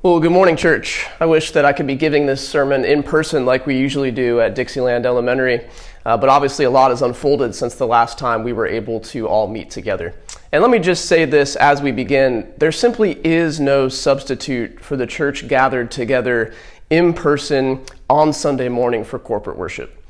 Well, 0.00 0.20
good 0.20 0.30
morning, 0.30 0.54
church. 0.54 1.08
I 1.18 1.26
wish 1.26 1.50
that 1.50 1.64
I 1.64 1.72
could 1.72 1.88
be 1.88 1.96
giving 1.96 2.24
this 2.24 2.48
sermon 2.48 2.84
in 2.84 3.02
person 3.02 3.44
like 3.44 3.66
we 3.66 3.76
usually 3.76 4.12
do 4.12 4.40
at 4.40 4.54
Dixieland 4.54 5.04
Elementary, 5.04 5.66
uh, 6.06 6.16
but 6.16 6.28
obviously 6.28 6.66
a 6.66 6.70
lot 6.70 6.90
has 6.90 7.02
unfolded 7.02 7.52
since 7.52 7.74
the 7.74 7.84
last 7.84 8.16
time 8.16 8.44
we 8.44 8.52
were 8.52 8.68
able 8.68 9.00
to 9.00 9.26
all 9.26 9.48
meet 9.48 9.70
together. 9.70 10.14
And 10.52 10.62
let 10.62 10.70
me 10.70 10.78
just 10.78 11.06
say 11.06 11.24
this 11.24 11.56
as 11.56 11.82
we 11.82 11.90
begin 11.90 12.54
there 12.58 12.70
simply 12.70 13.18
is 13.26 13.58
no 13.58 13.88
substitute 13.88 14.78
for 14.78 14.96
the 14.96 15.04
church 15.04 15.48
gathered 15.48 15.90
together 15.90 16.54
in 16.90 17.12
person 17.12 17.84
on 18.08 18.32
Sunday 18.32 18.68
morning 18.68 19.02
for 19.02 19.18
corporate 19.18 19.58
worship. 19.58 20.00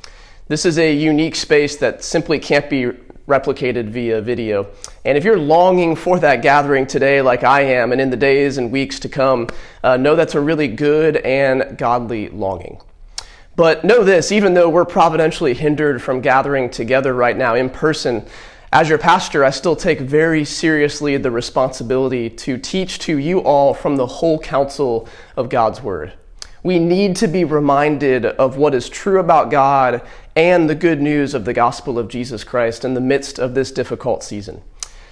This 0.48 0.66
is 0.66 0.78
a 0.78 0.92
unique 0.92 1.34
space 1.34 1.76
that 1.76 2.04
simply 2.04 2.38
can't 2.38 2.68
be 2.68 2.92
replicated 3.28 3.90
via 3.90 4.20
video. 4.20 4.66
And 5.04 5.16
if 5.16 5.22
you're 5.22 5.38
longing 5.38 5.94
for 5.94 6.18
that 6.18 6.42
gathering 6.42 6.86
today, 6.86 7.22
like 7.22 7.44
I 7.44 7.60
am, 7.60 7.92
and 7.92 8.00
in 8.00 8.10
the 8.10 8.16
days 8.16 8.58
and 8.58 8.72
weeks 8.72 8.98
to 9.00 9.08
come, 9.08 9.48
uh, 9.84 9.96
know 9.96 10.16
that's 10.16 10.34
a 10.34 10.40
really 10.40 10.66
good 10.66 11.18
and 11.18 11.78
godly 11.78 12.30
longing. 12.30 12.80
But 13.54 13.84
know 13.84 14.02
this 14.02 14.32
even 14.32 14.54
though 14.54 14.68
we're 14.68 14.84
providentially 14.84 15.54
hindered 15.54 16.02
from 16.02 16.20
gathering 16.20 16.70
together 16.70 17.14
right 17.14 17.36
now 17.36 17.54
in 17.54 17.70
person, 17.70 18.26
as 18.72 18.88
your 18.88 18.98
pastor, 18.98 19.44
I 19.44 19.50
still 19.50 19.76
take 19.76 20.00
very 20.00 20.44
seriously 20.44 21.16
the 21.16 21.30
responsibility 21.30 22.28
to 22.30 22.58
teach 22.58 22.98
to 23.00 23.18
you 23.18 23.40
all 23.40 23.72
from 23.72 23.96
the 23.96 24.06
whole 24.06 24.38
counsel 24.38 25.08
of 25.36 25.48
God's 25.48 25.82
Word. 25.82 26.12
We 26.62 26.78
need 26.78 27.16
to 27.16 27.28
be 27.28 27.44
reminded 27.44 28.26
of 28.26 28.58
what 28.58 28.74
is 28.74 28.88
true 28.88 29.20
about 29.20 29.50
God 29.50 30.02
and 30.38 30.70
the 30.70 30.74
good 30.76 31.02
news 31.02 31.34
of 31.34 31.44
the 31.44 31.52
gospel 31.52 31.98
of 31.98 32.06
Jesus 32.06 32.44
Christ 32.44 32.84
in 32.84 32.94
the 32.94 33.00
midst 33.00 33.40
of 33.40 33.54
this 33.54 33.72
difficult 33.72 34.22
season. 34.22 34.62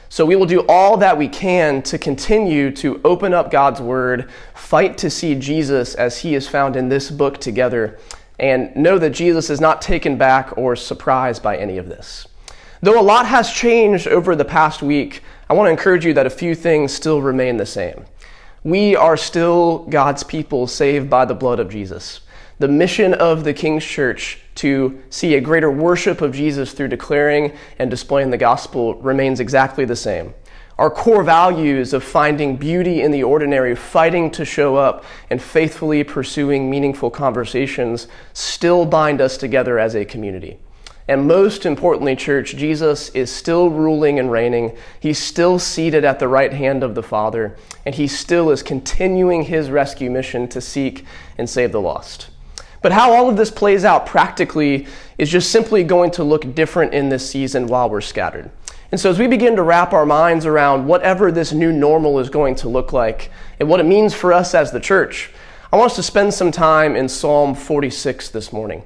So 0.09 0.25
we 0.25 0.37
will 0.37 0.47
do 0.47 0.65
all 0.69 0.97
that 0.99 1.19
we 1.19 1.27
can 1.27 1.83
to 1.83 1.99
continue 1.99 2.71
to 2.77 3.01
open 3.05 3.35
up 3.35 3.51
God's 3.51 3.81
word, 3.81 4.31
fight 4.55 4.97
to 4.99 5.11
see 5.11 5.35
Jesus 5.35 5.97
as 5.97 6.19
he 6.19 6.37
is 6.37 6.47
found 6.47 6.77
in 6.77 6.91
this 6.91 7.11
book 7.11 7.39
together, 7.39 7.99
and 8.39 8.75
know 8.77 8.99
that 8.99 9.11
Jesus 9.11 9.51
is 9.51 9.61
not 9.61 9.83
taken 9.83 10.17
back 10.17 10.57
or 10.57 10.77
surprised 10.77 11.43
by 11.43 11.57
any 11.57 11.77
of 11.77 11.89
this. 11.89 12.29
Though 12.81 13.01
a 13.01 13.03
lot 13.03 13.27
has 13.27 13.53
changed 13.53 14.07
over 14.07 14.37
the 14.37 14.45
past 14.45 14.81
week, 14.81 15.25
I 15.51 15.55
want 15.55 15.67
to 15.67 15.73
encourage 15.73 16.05
you 16.05 16.15
that 16.15 16.27
a 16.27 16.31
few 16.31 16.55
things 16.55 16.93
still 16.93 17.21
remain 17.21 17.57
the 17.57 17.67
same. 17.67 18.05
We 18.63 18.95
are 18.95 19.17
still 19.17 19.79
God's 19.87 20.23
people 20.23 20.69
saved 20.69 21.11
by 21.11 21.25
the 21.25 21.35
blood 21.35 21.59
of 21.59 21.69
Jesus. 21.69 22.21
The 22.59 22.69
mission 22.69 23.13
of 23.13 23.45
the 23.45 23.53
King's 23.53 23.85
Church 23.85 24.39
to 24.55 25.03
see 25.11 25.35
a 25.35 25.43
greater 25.43 25.71
worship 25.71 26.23
of 26.23 26.33
Jesus 26.33 26.73
through 26.73 26.89
declaring 26.89 27.53
and 27.79 27.91
displaying 27.91 28.31
the 28.31 28.39
gospel 28.39 28.95
remains 28.95 29.41
exactly 29.41 29.85
the 29.85 29.95
same. 29.95 30.33
Our 30.79 30.89
core 30.89 31.23
values 31.23 31.93
of 31.93 32.03
finding 32.03 32.57
beauty 32.57 33.03
in 33.03 33.11
the 33.11 33.25
ordinary, 33.25 33.75
fighting 33.75 34.31
to 34.31 34.47
show 34.47 34.77
up, 34.77 35.05
and 35.29 35.41
faithfully 35.41 36.03
pursuing 36.03 36.71
meaningful 36.71 37.11
conversations 37.11 38.09
still 38.33 38.87
bind 38.87 39.21
us 39.21 39.37
together 39.37 39.79
as 39.79 39.95
a 39.95 40.07
community. 40.07 40.59
And 41.09 41.29
most 41.29 41.67
importantly, 41.67 42.17
church, 42.17 42.57
Jesus 42.57 43.11
is 43.11 43.31
still 43.31 43.69
ruling 43.69 44.19
and 44.19 44.33
reigning. 44.33 44.75
He's 44.99 45.19
still 45.19 45.59
seated 45.59 46.07
at 46.07 46.21
the 46.21 46.29
right 46.29 46.55
hand 46.55 46.83
of 46.83 46.95
the 46.95 47.03
Father, 47.03 47.55
and 47.85 47.95
he 47.95 48.07
still 48.07 48.51
is 48.51 48.63
continuing 48.63 49.43
his 49.43 49.69
rescue 49.69 50.11
mission 50.11 50.49
to 50.49 50.63
seek 50.63 51.05
and 51.37 51.51
save 51.51 51.73
the 51.73 51.83
lost. 51.83 52.31
But 52.83 52.93
how 52.93 53.13
all 53.13 53.29
of 53.29 53.37
this 53.37 53.51
plays 53.51 53.85
out 53.85 54.07
practically 54.07 54.87
is 55.19 55.31
just 55.31 55.51
simply 55.51 55.83
going 55.85 56.11
to 56.13 56.25
look 56.25 56.55
different 56.55 56.95
in 56.95 57.09
this 57.09 57.29
season 57.29 57.67
while 57.67 57.89
we're 57.89 58.01
scattered. 58.01 58.51
And 58.93 59.01
so, 59.01 59.11
as 59.11 59.19
we 59.19 59.27
begin 59.27 59.57
to 59.57 59.63
wrap 59.63 59.93
our 59.93 60.07
minds 60.07 60.47
around 60.47 60.87
whatever 60.87 61.33
this 61.33 61.53
new 61.53 61.73
normal 61.73 62.21
is 62.21 62.31
going 62.31 62.55
to 62.57 62.69
look 62.69 62.93
like 62.93 63.31
and 63.59 63.69
what 63.69 63.81
it 63.81 63.87
means 63.87 64.15
for 64.15 64.33
us 64.33 64.55
as 64.55 64.71
the 64.71 64.79
church, 64.79 65.31
I 65.73 65.77
want 65.77 65.91
us 65.91 65.97
to 65.97 66.03
spend 66.03 66.33
some 66.33 66.53
time 66.53 66.95
in 66.95 67.09
Psalm 67.09 67.55
46 67.57 68.29
this 68.29 68.53
morning. 68.53 68.85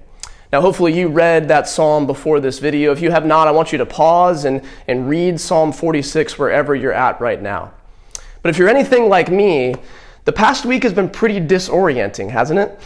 Now, 0.52 0.62
hopefully, 0.62 0.98
you 0.98 1.08
read 1.08 1.48
that 1.48 1.68
psalm 1.68 2.06
before 2.06 2.40
this 2.40 2.58
video. 2.58 2.92
If 2.92 3.02
you 3.02 3.10
have 3.10 3.26
not, 3.26 3.46
I 3.46 3.50
want 3.50 3.72
you 3.72 3.78
to 3.78 3.86
pause 3.86 4.46
and, 4.46 4.62
and 4.88 5.08
read 5.08 5.38
Psalm 5.38 5.70
46 5.70 6.38
wherever 6.38 6.74
you're 6.74 6.92
at 6.92 7.20
right 7.20 7.40
now. 7.40 7.72
But 8.42 8.48
if 8.48 8.58
you're 8.58 8.68
anything 8.68 9.08
like 9.08 9.30
me, 9.30 9.74
the 10.24 10.32
past 10.32 10.64
week 10.64 10.82
has 10.82 10.92
been 10.92 11.08
pretty 11.08 11.40
disorienting, 11.40 12.30
hasn't 12.30 12.58
it? 12.58 12.80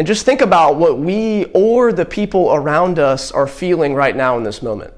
And 0.00 0.06
just 0.06 0.24
think 0.24 0.40
about 0.40 0.76
what 0.76 0.98
we 0.98 1.44
or 1.52 1.92
the 1.92 2.06
people 2.06 2.54
around 2.54 2.98
us 2.98 3.30
are 3.30 3.46
feeling 3.46 3.92
right 3.92 4.16
now 4.16 4.38
in 4.38 4.44
this 4.44 4.62
moment. 4.62 4.94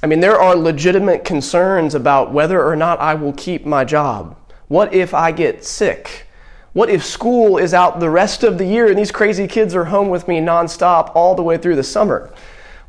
I 0.00 0.06
mean, 0.06 0.20
there 0.20 0.40
are 0.40 0.54
legitimate 0.54 1.24
concerns 1.24 1.92
about 1.92 2.32
whether 2.32 2.64
or 2.64 2.76
not 2.76 3.00
I 3.00 3.16
will 3.16 3.32
keep 3.32 3.66
my 3.66 3.84
job. 3.84 4.38
What 4.68 4.94
if 4.94 5.12
I 5.12 5.32
get 5.32 5.64
sick? 5.64 6.28
What 6.72 6.88
if 6.88 7.04
school 7.04 7.58
is 7.58 7.74
out 7.74 7.98
the 7.98 8.10
rest 8.10 8.44
of 8.44 8.56
the 8.56 8.64
year 8.64 8.86
and 8.86 8.96
these 8.96 9.10
crazy 9.10 9.48
kids 9.48 9.74
are 9.74 9.86
home 9.86 10.08
with 10.08 10.28
me 10.28 10.38
nonstop 10.38 11.10
all 11.16 11.34
the 11.34 11.42
way 11.42 11.58
through 11.58 11.74
the 11.74 11.82
summer? 11.82 12.32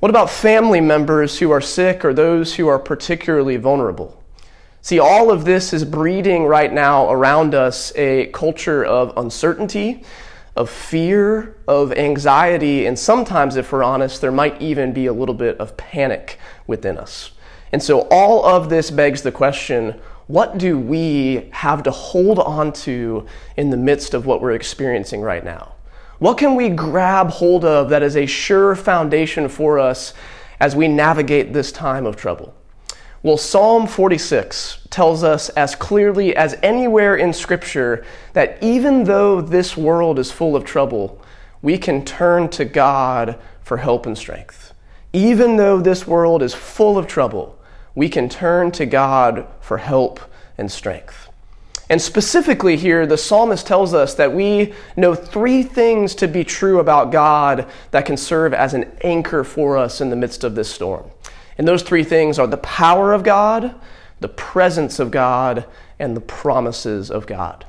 What 0.02 0.12
about 0.12 0.30
family 0.30 0.82
members 0.82 1.40
who 1.40 1.50
are 1.50 1.62
sick 1.62 2.06
or 2.06 2.14
those 2.14 2.54
who 2.54 2.68
are 2.68 2.78
particularly 2.78 3.58
vulnerable? 3.58 4.22
See, 4.84 5.00
all 5.00 5.32
of 5.32 5.46
this 5.46 5.74
is 5.74 5.84
breeding 5.84 6.46
right 6.46 6.72
now 6.72 7.10
around 7.10 7.56
us 7.56 7.92
a 7.96 8.28
culture 8.28 8.86
of 8.86 9.18
uncertainty, 9.18 10.04
of 10.56 10.70
fear, 10.70 11.56
of 11.68 11.92
anxiety, 11.94 12.86
and 12.86 12.98
sometimes, 12.98 13.58
if 13.58 13.72
we're 13.72 13.84
honest, 13.84 14.22
there 14.22 14.32
might 14.32 14.62
even 14.62 14.94
be 14.94 15.06
a 15.06 15.14
little 15.14 15.36
bit 15.36 15.58
of 15.58 15.76
panic 15.76 16.40
within 16.66 16.98
us. 16.98 17.32
And 17.72 17.84
so, 17.84 18.08
all 18.10 18.46
of 18.46 18.70
this 18.70 18.90
begs 18.90 19.22
the 19.22 19.32
question 19.32 20.00
what 20.28 20.58
do 20.58 20.80
we 20.80 21.50
have 21.52 21.84
to 21.84 21.92
hold 21.92 22.40
on 22.40 22.74
to 22.74 23.28
in 23.58 23.70
the 23.70 23.78
midst 23.78 24.16
of 24.16 24.26
what 24.26 24.42
we're 24.42 24.54
experiencing 24.54 25.22
right 25.22 25.44
now? 25.44 25.76
What 26.18 26.38
can 26.38 26.56
we 26.56 26.70
grab 26.70 27.30
hold 27.30 27.64
of 27.64 27.90
that 27.90 28.02
is 28.02 28.16
a 28.16 28.26
sure 28.26 28.76
foundation 28.76 29.50
for 29.50 29.78
us 29.78 30.14
as 30.60 30.76
we 30.76 30.88
navigate 30.88 31.54
this 31.54 31.72
time 31.72 32.06
of 32.06 32.16
trouble? 32.16 32.56
Well, 33.26 33.38
Psalm 33.38 33.88
46 33.88 34.88
tells 34.92 35.24
us 35.24 35.50
as 35.50 35.74
clearly 35.74 36.36
as 36.36 36.60
anywhere 36.62 37.16
in 37.16 37.34
Scripture 37.34 38.06
that 38.34 38.62
even 38.62 39.06
though 39.06 39.42
this 39.42 39.76
world 39.76 40.20
is 40.20 40.32
full 40.32 40.56
of 40.56 40.64
trouble, 40.64 41.20
we 41.64 41.80
can 41.80 42.06
turn 42.06 42.50
to 42.50 42.66
God 42.66 43.40
for 43.64 43.78
help 43.78 44.06
and 44.06 44.16
strength. 44.16 44.76
Even 45.12 45.58
though 45.58 45.82
this 45.82 46.06
world 46.06 46.44
is 46.44 46.54
full 46.54 47.00
of 47.00 47.08
trouble, 47.08 47.58
we 47.96 48.10
can 48.10 48.30
turn 48.30 48.70
to 48.74 48.86
God 48.86 49.48
for 49.60 49.80
help 49.80 50.20
and 50.60 50.72
strength. 50.72 51.28
And 51.90 52.00
specifically 52.00 52.78
here, 52.78 53.08
the 53.08 53.18
psalmist 53.18 53.66
tells 53.66 53.96
us 53.96 54.14
that 54.14 54.34
we 54.34 54.76
know 54.96 55.16
three 55.16 55.64
things 55.64 56.14
to 56.14 56.28
be 56.28 56.44
true 56.44 56.78
about 56.78 57.12
God 57.12 57.68
that 57.90 58.06
can 58.06 58.18
serve 58.18 58.54
as 58.54 58.76
an 58.76 58.96
anchor 59.02 59.44
for 59.44 59.78
us 59.78 60.00
in 60.00 60.12
the 60.12 60.16
midst 60.16 60.44
of 60.44 60.54
this 60.54 60.70
storm. 60.70 61.10
And 61.58 61.68
those 61.68 61.84
three 61.84 62.04
things 62.04 62.38
are 62.38 62.48
the 62.48 62.58
power 62.58 63.14
of 63.14 63.24
God, 63.24 63.76
the 64.20 64.28
presence 64.28 65.00
of 65.00 65.12
God, 65.12 65.66
and 66.00 66.16
the 66.16 66.22
promises 66.22 67.10
of 67.10 67.28
God. 67.28 67.66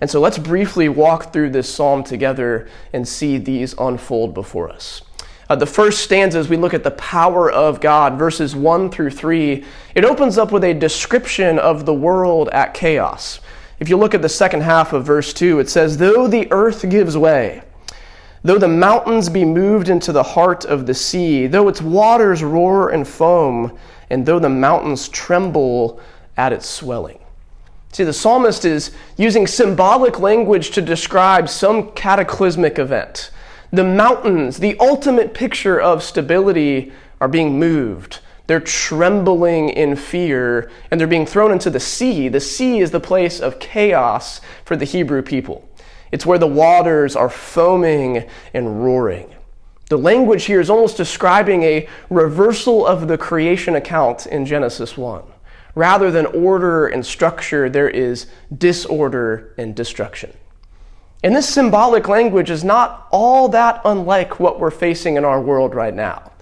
And 0.00 0.10
so 0.10 0.20
let's 0.20 0.38
briefly 0.38 0.88
walk 0.88 1.32
through 1.32 1.50
this 1.50 1.72
psalm 1.72 2.04
together 2.04 2.68
and 2.92 3.08
see 3.08 3.38
these 3.38 3.74
unfold 3.78 4.34
before 4.34 4.68
us. 4.70 5.02
Uh, 5.48 5.54
the 5.56 5.66
first 5.66 6.00
stanza, 6.00 6.38
as 6.38 6.48
we 6.48 6.56
look 6.56 6.74
at 6.74 6.82
the 6.82 6.90
power 6.92 7.50
of 7.50 7.80
God, 7.80 8.18
verses 8.18 8.56
1 8.56 8.90
through 8.90 9.10
3, 9.10 9.64
it 9.94 10.04
opens 10.04 10.38
up 10.38 10.50
with 10.50 10.64
a 10.64 10.74
description 10.74 11.58
of 11.58 11.86
the 11.86 11.94
world 11.94 12.48
at 12.48 12.74
chaos. 12.74 13.40
If 13.78 13.88
you 13.88 13.96
look 13.96 14.14
at 14.14 14.22
the 14.22 14.28
second 14.28 14.62
half 14.62 14.92
of 14.92 15.04
verse 15.04 15.32
2, 15.32 15.60
it 15.60 15.70
says, 15.70 15.98
Though 15.98 16.26
the 16.26 16.50
earth 16.50 16.88
gives 16.88 17.16
way, 17.16 17.62
though 18.46 18.58
the 18.58 18.68
mountains 18.68 19.28
be 19.28 19.44
moved 19.44 19.88
into 19.88 20.12
the 20.12 20.22
heart 20.22 20.64
of 20.64 20.86
the 20.86 20.94
sea, 20.94 21.46
though 21.46 21.68
its 21.68 21.82
waters 21.82 22.42
roar 22.42 22.90
and 22.90 23.06
foam, 23.06 23.76
and 24.08 24.24
though 24.24 24.38
the 24.38 24.48
mountains 24.48 25.08
tremble 25.08 26.00
at 26.36 26.52
its 26.52 26.68
swelling. 26.68 27.18
See, 27.92 28.04
the 28.04 28.12
psalmist 28.12 28.64
is 28.64 28.92
using 29.16 29.46
symbolic 29.46 30.20
language 30.20 30.70
to 30.72 30.82
describe 30.82 31.48
some 31.48 31.90
cataclysmic 31.92 32.78
event. 32.78 33.30
The 33.72 33.84
mountains, 33.84 34.58
the 34.58 34.76
ultimate 34.78 35.34
picture 35.34 35.80
of 35.80 36.02
stability, 36.02 36.92
are 37.20 37.28
being 37.28 37.58
moved. 37.58 38.20
They're 38.46 38.60
trembling 38.60 39.70
in 39.70 39.96
fear 39.96 40.70
and 40.90 41.00
they're 41.00 41.08
being 41.08 41.26
thrown 41.26 41.50
into 41.50 41.70
the 41.70 41.80
sea. 41.80 42.28
The 42.28 42.38
sea 42.38 42.78
is 42.78 42.92
the 42.92 43.00
place 43.00 43.40
of 43.40 43.58
chaos 43.58 44.40
for 44.64 44.76
the 44.76 44.84
Hebrew 44.84 45.22
people. 45.22 45.68
It's 46.16 46.24
where 46.24 46.38
the 46.38 46.46
waters 46.46 47.14
are 47.14 47.28
foaming 47.28 48.26
and 48.54 48.82
roaring. 48.82 49.34
The 49.90 49.98
language 49.98 50.44
here 50.44 50.60
is 50.62 50.70
almost 50.70 50.96
describing 50.96 51.62
a 51.62 51.86
reversal 52.08 52.86
of 52.86 53.06
the 53.06 53.18
creation 53.18 53.74
account 53.74 54.24
in 54.24 54.46
Genesis 54.46 54.96
1. 54.96 55.22
Rather 55.74 56.10
than 56.10 56.24
order 56.24 56.86
and 56.86 57.04
structure, 57.04 57.68
there 57.68 57.90
is 57.90 58.28
disorder 58.56 59.52
and 59.58 59.74
destruction. 59.74 60.32
And 61.22 61.36
this 61.36 61.50
symbolic 61.50 62.08
language 62.08 62.48
is 62.48 62.64
not 62.64 63.08
all 63.10 63.50
that 63.50 63.82
unlike 63.84 64.40
what 64.40 64.58
we're 64.58 64.70
facing 64.70 65.16
in 65.16 65.24
our 65.26 65.38
world 65.38 65.74
right 65.74 65.92
now. 65.92 66.32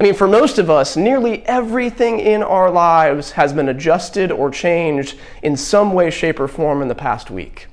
I 0.00 0.04
mean, 0.04 0.14
for 0.14 0.26
most 0.26 0.58
of 0.58 0.70
us, 0.70 0.96
nearly 0.96 1.44
everything 1.44 2.18
in 2.18 2.42
our 2.42 2.70
lives 2.70 3.32
has 3.32 3.52
been 3.52 3.68
adjusted 3.68 4.32
or 4.32 4.50
changed 4.50 5.18
in 5.42 5.54
some 5.54 5.92
way, 5.92 6.08
shape, 6.08 6.40
or 6.40 6.48
form 6.48 6.80
in 6.80 6.88
the 6.88 6.94
past 6.94 7.30
week. 7.30 7.66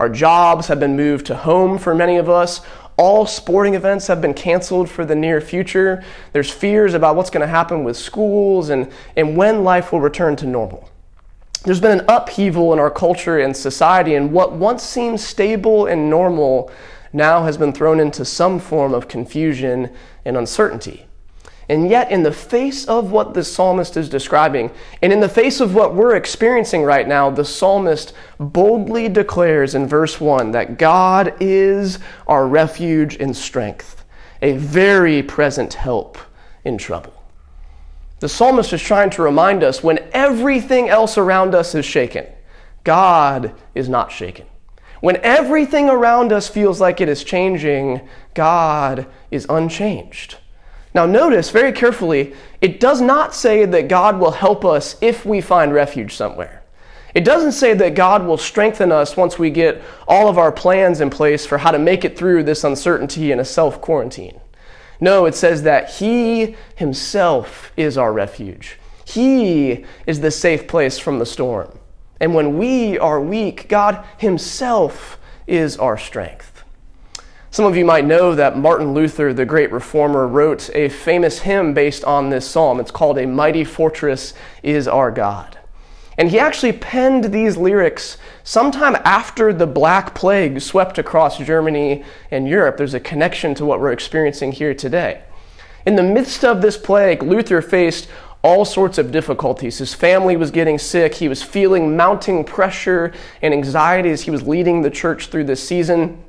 Our 0.00 0.08
jobs 0.08 0.68
have 0.68 0.80
been 0.80 0.96
moved 0.96 1.26
to 1.26 1.36
home 1.36 1.76
for 1.76 1.94
many 1.94 2.16
of 2.16 2.30
us. 2.30 2.62
All 2.96 3.26
sporting 3.26 3.74
events 3.74 4.06
have 4.06 4.22
been 4.22 4.32
canceled 4.32 4.88
for 4.88 5.04
the 5.04 5.14
near 5.14 5.42
future. 5.42 6.02
There's 6.32 6.50
fears 6.50 6.94
about 6.94 7.16
what's 7.16 7.28
going 7.28 7.42
to 7.42 7.46
happen 7.46 7.84
with 7.84 7.98
schools 7.98 8.70
and, 8.70 8.90
and 9.14 9.36
when 9.36 9.62
life 9.62 9.92
will 9.92 10.00
return 10.00 10.36
to 10.36 10.46
normal. 10.46 10.88
There's 11.64 11.82
been 11.82 12.00
an 12.00 12.06
upheaval 12.08 12.72
in 12.72 12.78
our 12.78 12.90
culture 12.90 13.40
and 13.40 13.54
society, 13.54 14.14
and 14.14 14.32
what 14.32 14.52
once 14.52 14.82
seemed 14.82 15.20
stable 15.20 15.84
and 15.84 16.08
normal 16.08 16.70
now 17.12 17.42
has 17.42 17.58
been 17.58 17.74
thrown 17.74 18.00
into 18.00 18.24
some 18.24 18.58
form 18.58 18.94
of 18.94 19.06
confusion 19.06 19.90
and 20.24 20.34
uncertainty. 20.34 21.09
And 21.70 21.88
yet, 21.88 22.10
in 22.10 22.24
the 22.24 22.32
face 22.32 22.84
of 22.86 23.12
what 23.12 23.32
the 23.32 23.44
psalmist 23.44 23.96
is 23.96 24.08
describing, 24.08 24.72
and 25.02 25.12
in 25.12 25.20
the 25.20 25.28
face 25.28 25.60
of 25.60 25.72
what 25.72 25.94
we're 25.94 26.16
experiencing 26.16 26.82
right 26.82 27.06
now, 27.06 27.30
the 27.30 27.44
psalmist 27.44 28.12
boldly 28.40 29.08
declares 29.08 29.76
in 29.76 29.86
verse 29.86 30.20
1 30.20 30.50
that 30.50 30.78
God 30.78 31.32
is 31.38 32.00
our 32.26 32.48
refuge 32.48 33.18
and 33.20 33.36
strength, 33.36 34.04
a 34.42 34.54
very 34.54 35.22
present 35.22 35.74
help 35.74 36.18
in 36.64 36.76
trouble. 36.76 37.12
The 38.18 38.28
psalmist 38.28 38.72
is 38.72 38.82
trying 38.82 39.10
to 39.10 39.22
remind 39.22 39.62
us 39.62 39.80
when 39.80 40.00
everything 40.10 40.88
else 40.88 41.16
around 41.16 41.54
us 41.54 41.76
is 41.76 41.84
shaken, 41.84 42.26
God 42.82 43.54
is 43.76 43.88
not 43.88 44.10
shaken. 44.10 44.46
When 45.02 45.18
everything 45.18 45.88
around 45.88 46.32
us 46.32 46.48
feels 46.48 46.80
like 46.80 47.00
it 47.00 47.08
is 47.08 47.22
changing, 47.22 48.00
God 48.34 49.06
is 49.30 49.46
unchanged. 49.48 50.38
Now, 50.94 51.06
notice 51.06 51.50
very 51.50 51.72
carefully, 51.72 52.34
it 52.60 52.80
does 52.80 53.00
not 53.00 53.34
say 53.34 53.64
that 53.64 53.88
God 53.88 54.18
will 54.18 54.32
help 54.32 54.64
us 54.64 54.96
if 55.00 55.24
we 55.24 55.40
find 55.40 55.72
refuge 55.72 56.14
somewhere. 56.14 56.62
It 57.14 57.24
doesn't 57.24 57.52
say 57.52 57.74
that 57.74 57.94
God 57.94 58.24
will 58.24 58.38
strengthen 58.38 58.92
us 58.92 59.16
once 59.16 59.38
we 59.38 59.50
get 59.50 59.82
all 60.06 60.28
of 60.28 60.38
our 60.38 60.52
plans 60.52 61.00
in 61.00 61.10
place 61.10 61.44
for 61.44 61.58
how 61.58 61.70
to 61.70 61.78
make 61.78 62.04
it 62.04 62.16
through 62.16 62.44
this 62.44 62.64
uncertainty 62.64 63.32
in 63.32 63.40
a 63.40 63.44
self 63.44 63.80
quarantine. 63.80 64.40
No, 65.00 65.26
it 65.26 65.34
says 65.34 65.62
that 65.62 65.90
He 65.90 66.56
Himself 66.76 67.72
is 67.76 67.96
our 67.96 68.12
refuge. 68.12 68.78
He 69.04 69.84
is 70.06 70.20
the 70.20 70.30
safe 70.30 70.68
place 70.68 70.98
from 70.98 71.18
the 71.18 71.26
storm. 71.26 71.76
And 72.20 72.34
when 72.34 72.58
we 72.58 72.98
are 72.98 73.20
weak, 73.20 73.68
God 73.68 74.04
Himself 74.18 75.18
is 75.46 75.76
our 75.78 75.96
strength. 75.96 76.59
Some 77.52 77.64
of 77.64 77.76
you 77.76 77.84
might 77.84 78.04
know 78.04 78.36
that 78.36 78.56
Martin 78.56 78.94
Luther, 78.94 79.34
the 79.34 79.44
great 79.44 79.72
reformer, 79.72 80.28
wrote 80.28 80.70
a 80.72 80.88
famous 80.88 81.40
hymn 81.40 81.74
based 81.74 82.04
on 82.04 82.30
this 82.30 82.48
psalm. 82.48 82.78
It's 82.78 82.92
called 82.92 83.18
A 83.18 83.26
Mighty 83.26 83.64
Fortress 83.64 84.34
is 84.62 84.86
Our 84.86 85.10
God. 85.10 85.58
And 86.16 86.30
he 86.30 86.38
actually 86.38 86.72
penned 86.72 87.32
these 87.32 87.56
lyrics 87.56 88.18
sometime 88.44 88.96
after 89.04 89.52
the 89.52 89.66
Black 89.66 90.14
Plague 90.14 90.60
swept 90.60 90.96
across 90.96 91.38
Germany 91.38 92.04
and 92.30 92.46
Europe. 92.46 92.76
There's 92.76 92.94
a 92.94 93.00
connection 93.00 93.56
to 93.56 93.64
what 93.64 93.80
we're 93.80 93.90
experiencing 93.90 94.52
here 94.52 94.72
today. 94.72 95.22
In 95.84 95.96
the 95.96 96.04
midst 96.04 96.44
of 96.44 96.62
this 96.62 96.76
plague, 96.76 97.20
Luther 97.20 97.60
faced 97.62 98.08
all 98.42 98.64
sorts 98.64 98.96
of 98.96 99.10
difficulties. 99.10 99.78
His 99.78 99.92
family 99.92 100.36
was 100.36 100.52
getting 100.52 100.78
sick. 100.78 101.14
He 101.14 101.26
was 101.26 101.42
feeling 101.42 101.96
mounting 101.96 102.44
pressure 102.44 103.12
and 103.42 103.52
anxiety 103.52 104.10
as 104.10 104.22
he 104.22 104.30
was 104.30 104.46
leading 104.46 104.82
the 104.82 104.90
church 104.90 105.26
through 105.28 105.44
this 105.44 105.66
season. 105.66 106.22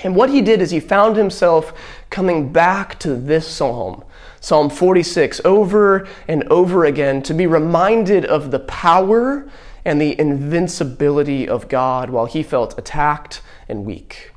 And 0.00 0.16
what 0.16 0.30
he 0.30 0.42
did 0.42 0.60
is 0.60 0.70
he 0.70 0.80
found 0.80 1.16
himself 1.16 1.72
coming 2.10 2.52
back 2.52 2.98
to 3.00 3.14
this 3.14 3.46
psalm, 3.46 4.04
Psalm 4.40 4.68
46, 4.68 5.40
over 5.44 6.06
and 6.28 6.44
over 6.44 6.84
again 6.84 7.22
to 7.22 7.34
be 7.34 7.46
reminded 7.46 8.24
of 8.24 8.50
the 8.50 8.58
power 8.58 9.48
and 9.84 10.00
the 10.00 10.18
invincibility 10.18 11.48
of 11.48 11.68
God 11.68 12.10
while 12.10 12.26
he 12.26 12.42
felt 12.42 12.78
attacked 12.78 13.40
and 13.68 13.84
weak. 13.84 14.32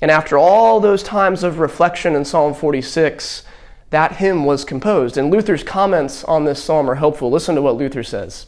And 0.00 0.10
after 0.10 0.38
all 0.38 0.80
those 0.80 1.02
times 1.02 1.42
of 1.42 1.58
reflection 1.58 2.14
in 2.14 2.24
Psalm 2.24 2.54
46, 2.54 3.42
that 3.90 4.16
hymn 4.16 4.44
was 4.44 4.64
composed. 4.64 5.16
And 5.16 5.30
Luther's 5.30 5.64
comments 5.64 6.22
on 6.24 6.44
this 6.44 6.62
psalm 6.62 6.88
are 6.90 6.96
helpful. 6.96 7.30
Listen 7.30 7.54
to 7.54 7.62
what 7.62 7.76
Luther 7.76 8.02
says. 8.02 8.46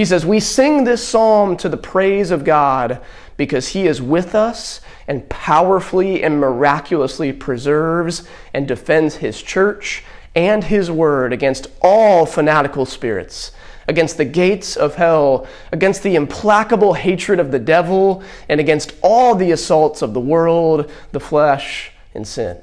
He 0.00 0.06
says, 0.06 0.24
We 0.24 0.40
sing 0.40 0.84
this 0.84 1.06
psalm 1.06 1.58
to 1.58 1.68
the 1.68 1.76
praise 1.76 2.30
of 2.30 2.42
God 2.42 3.02
because 3.36 3.68
he 3.68 3.86
is 3.86 4.00
with 4.00 4.34
us 4.34 4.80
and 5.06 5.28
powerfully 5.28 6.22
and 6.22 6.40
miraculously 6.40 7.34
preserves 7.34 8.26
and 8.54 8.66
defends 8.66 9.16
his 9.16 9.42
church 9.42 10.02
and 10.34 10.64
his 10.64 10.90
word 10.90 11.34
against 11.34 11.66
all 11.82 12.24
fanatical 12.24 12.86
spirits, 12.86 13.52
against 13.88 14.16
the 14.16 14.24
gates 14.24 14.74
of 14.74 14.94
hell, 14.94 15.46
against 15.70 16.02
the 16.02 16.14
implacable 16.14 16.94
hatred 16.94 17.38
of 17.38 17.50
the 17.52 17.58
devil, 17.58 18.22
and 18.48 18.58
against 18.58 18.94
all 19.02 19.34
the 19.34 19.50
assaults 19.50 20.00
of 20.00 20.14
the 20.14 20.18
world, 20.18 20.90
the 21.12 21.20
flesh, 21.20 21.92
and 22.14 22.26
sin. 22.26 22.56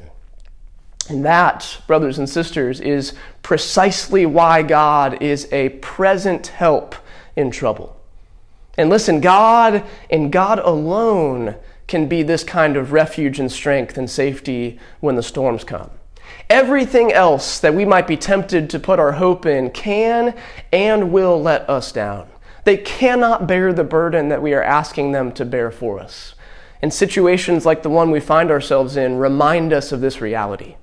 And 1.08 1.24
that, 1.24 1.82
brothers 1.86 2.18
and 2.18 2.28
sisters, 2.28 2.82
is 2.82 3.14
precisely 3.44 4.26
why 4.26 4.64
God 4.64 5.22
is 5.22 5.48
a 5.54 5.70
present 5.70 6.48
help 6.48 6.96
in 7.38 7.52
trouble. 7.52 7.96
And 8.78 8.90
listen, 8.90 9.22
God 9.22 9.86
and 10.10 10.32
God 10.32 10.60
alone 10.60 11.56
can 11.88 12.08
be 12.08 12.22
this 12.22 12.44
kind 12.44 12.76
of 12.76 12.92
refuge 12.92 13.40
and 13.40 13.50
strength 13.50 13.98
and 13.98 14.10
safety 14.10 14.78
when 15.00 15.16
the 15.16 15.24
storms 15.24 15.64
come. 15.64 15.90
Everything 16.50 17.14
else 17.14 17.60
that 17.60 17.74
we 17.74 17.86
might 17.86 18.08
be 18.08 18.18
tempted 18.18 18.70
to 18.70 18.80
put 18.80 19.00
our 19.00 19.14
hope 19.14 19.46
in 19.46 19.70
can 19.70 20.36
and 20.74 21.12
will 21.12 21.42
let 21.42 21.70
us 21.70 21.92
down. 21.92 22.28
They 22.66 22.78
cannot 22.78 23.48
bear 23.48 23.72
the 23.72 23.86
burden 23.86 24.28
that 24.30 24.42
we 24.42 24.54
are 24.54 24.64
asking 24.64 25.14
them 25.14 25.32
to 25.34 25.46
bear 25.46 25.72
for 25.72 26.00
us. 26.00 26.36
And 26.82 26.94
situations 26.94 27.66
like 27.66 27.82
the 27.82 27.90
one 27.90 28.12
we 28.12 28.20
find 28.20 28.52
ourselves 28.52 28.98
in 28.98 29.18
remind 29.18 29.72
us 29.72 29.92
of 29.92 30.02
this 30.02 30.22
reality. 30.22 30.76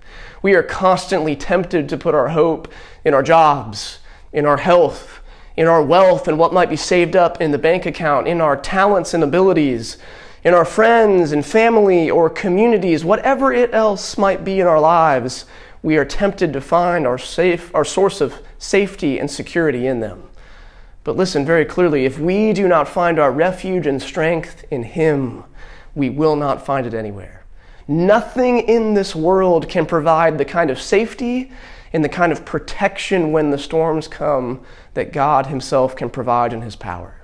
We 0.43 0.55
are 0.55 0.63
constantly 0.63 1.37
tempted 1.37 1.89
to 1.89 1.97
put 1.97 2.15
our 2.15 2.31
hope 2.31 2.73
in 3.05 3.15
our 3.15 3.23
jobs, 3.23 3.99
in 4.33 4.47
our 4.47 4.57
health, 4.57 5.14
in 5.57 5.67
our 5.67 5.83
wealth 5.83 6.27
and 6.27 6.39
what 6.39 6.53
might 6.53 6.71
be 6.71 6.77
saved 6.77 7.15
up 7.15 7.41
in 7.41 7.53
the 7.53 7.59
bank 7.59 7.87
account, 7.87 8.27
in 8.27 8.41
our 8.41 8.57
talents 8.57 9.15
and 9.15 9.23
abilities, 9.23 9.99
in 10.43 10.53
our 10.53 10.65
friends 10.65 11.33
and 11.33 11.45
family 11.45 12.11
or 12.11 12.29
communities, 12.29 13.05
whatever 13.05 13.53
it 13.53 13.73
else 13.73 14.19
might 14.19 14.45
be 14.45 14.61
in 14.61 14.67
our 14.67 14.81
lives, 14.81 15.47
we 15.83 15.97
are 15.97 16.05
tempted 16.05 16.53
to 16.53 16.61
find 16.61 17.07
our 17.07 17.19
safe 17.19 17.75
our 17.75 17.85
source 17.85 18.21
of 18.21 18.43
safety 18.59 19.19
and 19.19 19.31
security 19.31 19.87
in 19.87 20.01
them. 20.01 20.23
But 21.05 21.17
listen 21.17 21.45
very 21.45 21.67
clearly, 21.67 22.07
if 22.07 22.19
we 22.19 22.53
do 22.55 22.67
not 22.67 22.89
find 22.89 23.19
our 23.19 23.31
refuge 23.31 23.87
and 23.87 24.01
strength 24.01 24.65
in 24.71 24.83
him, 24.83 25.45
we 25.95 26.09
will 26.09 26.35
not 26.35 26.65
find 26.65 26.87
it 26.87 26.95
anywhere. 26.95 27.45
Nothing 27.87 28.61
in 28.61 28.95
this 28.95 29.15
world 29.15 29.69
can 29.69 29.85
provide 29.85 30.39
the 30.39 30.47
kind 30.47 30.71
of 30.71 30.81
safety 30.81 31.53
and 31.93 32.03
the 32.03 32.09
kind 32.09 32.33
of 32.33 32.45
protection 32.47 33.31
when 33.31 33.51
the 33.51 33.59
storms 33.59 34.09
come 34.09 34.65
that 34.95 35.13
God 35.13 35.47
Himself 35.47 35.95
can 35.95 36.11
provide 36.11 36.53
in 36.53 36.63
His 36.63 36.77
power. 36.77 37.17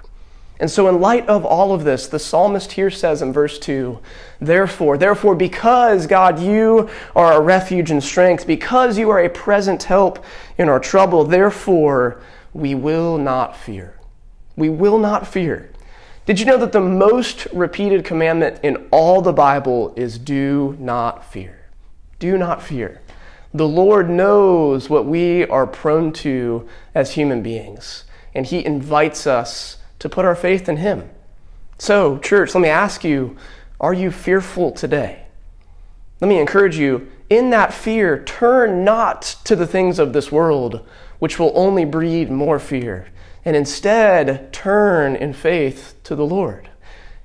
And 0.61 0.71
so, 0.71 0.89
in 0.89 1.00
light 1.00 1.27
of 1.27 1.47
all 1.47 1.73
of 1.73 1.85
this, 1.85 2.07
the 2.07 2.19
psalmist 2.19 2.73
here 2.73 2.91
says 2.91 3.23
in 3.23 3.33
verse 3.33 3.59
2 3.59 3.99
Therefore, 4.41 4.99
therefore, 4.99 5.35
because 5.35 6.07
God, 6.07 6.39
you 6.39 6.91
are 7.17 7.33
a 7.33 7.41
refuge 7.41 7.91
and 7.91 8.05
strength, 8.05 8.47
because 8.47 8.99
you 8.99 9.09
are 9.09 9.21
a 9.21 9.31
present 9.31 9.85
help 9.85 10.23
in 10.59 10.69
our 10.69 10.79
trouble, 10.79 11.25
therefore, 11.25 12.21
we 12.53 12.75
will 12.75 13.17
not 13.17 13.57
fear. 13.57 13.99
We 14.55 14.69
will 14.69 14.99
not 14.99 15.27
fear. 15.27 15.71
Did 16.27 16.39
you 16.39 16.45
know 16.45 16.59
that 16.59 16.73
the 16.73 16.81
most 16.81 17.47
repeated 17.55 18.05
commandment 18.05 18.61
in 18.62 18.89
all 18.91 19.23
the 19.23 19.33
Bible 19.33 19.95
is 19.97 20.19
do 20.19 20.77
not 20.79 21.25
fear? 21.25 21.69
Do 22.19 22.37
not 22.37 22.62
fear. 22.62 23.00
The 23.52 23.66
Lord 23.66 24.09
knows 24.09 24.88
what 24.88 25.07
we 25.07 25.45
are 25.47 25.66
prone 25.66 26.12
to 26.14 26.69
as 26.95 27.14
human 27.14 27.42
beings, 27.42 28.04
and 28.33 28.47
He 28.47 28.64
invites 28.64 29.26
us 29.26 29.78
to 29.99 30.09
put 30.09 30.25
our 30.25 30.37
faith 30.37 30.69
in 30.69 30.76
Him. 30.76 31.11
So, 31.78 32.19
church, 32.19 32.54
let 32.54 32.61
me 32.61 32.69
ask 32.69 33.02
you 33.02 33.37
are 33.80 33.95
you 33.95 34.11
fearful 34.11 34.73
today? 34.73 35.25
Let 36.21 36.28
me 36.28 36.38
encourage 36.38 36.76
you 36.76 37.11
in 37.30 37.50
that 37.50 37.73
fear, 37.73 38.23
turn 38.23 38.85
not 38.85 39.23
to 39.45 39.57
the 39.57 39.66
things 39.66 39.99
of 39.99 40.12
this 40.12 40.30
world, 40.30 40.87
which 41.19 41.38
will 41.38 41.52
only 41.54 41.85
breed 41.85 42.30
more 42.30 42.59
fear, 42.59 43.09
and 43.45 43.57
instead 43.57 44.52
turn 44.52 45.16
in 45.16 45.33
faith 45.33 45.95
to 46.04 46.14
the 46.14 46.26
Lord. 46.26 46.69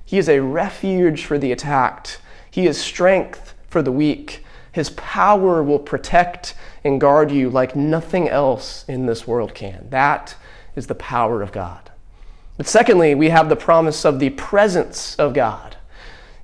He 0.04 0.18
is 0.18 0.28
a 0.28 0.40
refuge 0.40 1.24
for 1.24 1.38
the 1.38 1.52
attacked, 1.52 2.18
He 2.50 2.66
is 2.66 2.78
strength 2.78 3.54
for 3.68 3.82
the 3.82 3.92
weak. 3.92 4.42
His 4.76 4.90
power 4.90 5.62
will 5.62 5.78
protect 5.78 6.52
and 6.84 7.00
guard 7.00 7.30
you 7.30 7.48
like 7.48 7.74
nothing 7.74 8.28
else 8.28 8.84
in 8.86 9.06
this 9.06 9.26
world 9.26 9.54
can. 9.54 9.86
That 9.88 10.34
is 10.74 10.86
the 10.86 10.94
power 10.94 11.40
of 11.40 11.50
God. 11.50 11.90
But 12.58 12.66
secondly, 12.66 13.14
we 13.14 13.30
have 13.30 13.48
the 13.48 13.56
promise 13.56 14.04
of 14.04 14.18
the 14.18 14.28
presence 14.28 15.16
of 15.16 15.32
God. 15.32 15.78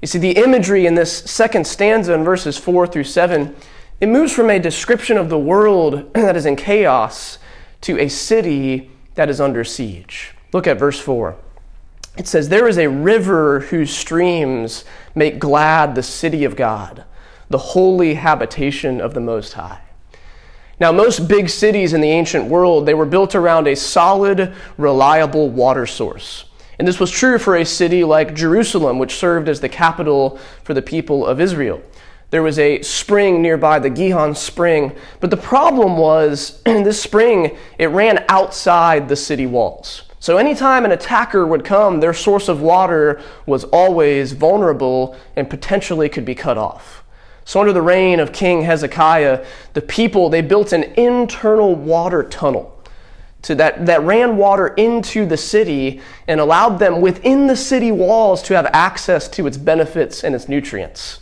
You 0.00 0.08
see, 0.08 0.18
the 0.18 0.30
imagery 0.30 0.86
in 0.86 0.94
this 0.94 1.14
second 1.14 1.66
stanza 1.66 2.14
in 2.14 2.24
verses 2.24 2.56
4 2.56 2.86
through 2.86 3.04
7, 3.04 3.54
it 4.00 4.08
moves 4.08 4.32
from 4.32 4.48
a 4.48 4.58
description 4.58 5.18
of 5.18 5.28
the 5.28 5.38
world 5.38 6.10
that 6.14 6.34
is 6.34 6.46
in 6.46 6.56
chaos 6.56 7.36
to 7.82 7.98
a 7.98 8.08
city 8.08 8.90
that 9.14 9.28
is 9.28 9.42
under 9.42 9.62
siege. 9.62 10.32
Look 10.54 10.66
at 10.66 10.78
verse 10.78 10.98
4. 10.98 11.36
It 12.16 12.26
says, 12.26 12.48
There 12.48 12.66
is 12.66 12.78
a 12.78 12.88
river 12.88 13.60
whose 13.60 13.94
streams 13.94 14.86
make 15.14 15.38
glad 15.38 15.94
the 15.94 16.02
city 16.02 16.44
of 16.44 16.56
God, 16.56 17.04
the 17.52 17.58
holy 17.58 18.14
habitation 18.14 19.00
of 19.00 19.14
the 19.14 19.20
Most 19.20 19.52
High. 19.52 19.80
Now, 20.80 20.90
most 20.90 21.28
big 21.28 21.48
cities 21.48 21.92
in 21.92 22.00
the 22.00 22.10
ancient 22.10 22.46
world, 22.46 22.86
they 22.86 22.94
were 22.94 23.06
built 23.06 23.34
around 23.34 23.68
a 23.68 23.76
solid, 23.76 24.52
reliable 24.76 25.48
water 25.48 25.86
source. 25.86 26.46
And 26.78 26.88
this 26.88 26.98
was 26.98 27.10
true 27.10 27.38
for 27.38 27.54
a 27.54 27.64
city 27.64 28.02
like 28.02 28.34
Jerusalem, 28.34 28.98
which 28.98 29.14
served 29.14 29.48
as 29.48 29.60
the 29.60 29.68
capital 29.68 30.40
for 30.64 30.74
the 30.74 30.82
people 30.82 31.24
of 31.24 31.40
Israel. 31.40 31.80
There 32.30 32.42
was 32.42 32.58
a 32.58 32.82
spring 32.82 33.42
nearby, 33.42 33.78
the 33.78 33.90
Gihon 33.90 34.34
Spring, 34.34 34.96
but 35.20 35.30
the 35.30 35.36
problem 35.36 35.98
was 35.98 36.62
this 36.64 37.00
spring, 37.00 37.56
it 37.78 37.86
ran 37.88 38.24
outside 38.28 39.08
the 39.08 39.16
city 39.16 39.46
walls. 39.46 40.04
So 40.18 40.38
anytime 40.38 40.84
an 40.84 40.92
attacker 40.92 41.46
would 41.46 41.64
come, 41.64 42.00
their 42.00 42.14
source 42.14 42.48
of 42.48 42.62
water 42.62 43.20
was 43.44 43.64
always 43.64 44.32
vulnerable 44.32 45.16
and 45.36 45.50
potentially 45.50 46.08
could 46.08 46.24
be 46.24 46.34
cut 46.34 46.56
off. 46.56 47.01
So 47.44 47.60
under 47.60 47.72
the 47.72 47.82
reign 47.82 48.20
of 48.20 48.32
King 48.32 48.62
Hezekiah, 48.62 49.44
the 49.74 49.82
people 49.82 50.30
they 50.30 50.42
built 50.42 50.72
an 50.72 50.84
internal 50.96 51.74
water 51.74 52.22
tunnel 52.22 52.72
to 53.42 53.56
that, 53.56 53.86
that 53.86 54.02
ran 54.02 54.36
water 54.36 54.68
into 54.68 55.26
the 55.26 55.36
city 55.36 56.00
and 56.28 56.40
allowed 56.40 56.78
them 56.78 57.00
within 57.00 57.48
the 57.48 57.56
city 57.56 57.90
walls 57.90 58.42
to 58.44 58.54
have 58.54 58.66
access 58.72 59.28
to 59.28 59.46
its 59.46 59.56
benefits 59.56 60.22
and 60.22 60.34
its 60.34 60.48
nutrients. 60.48 61.18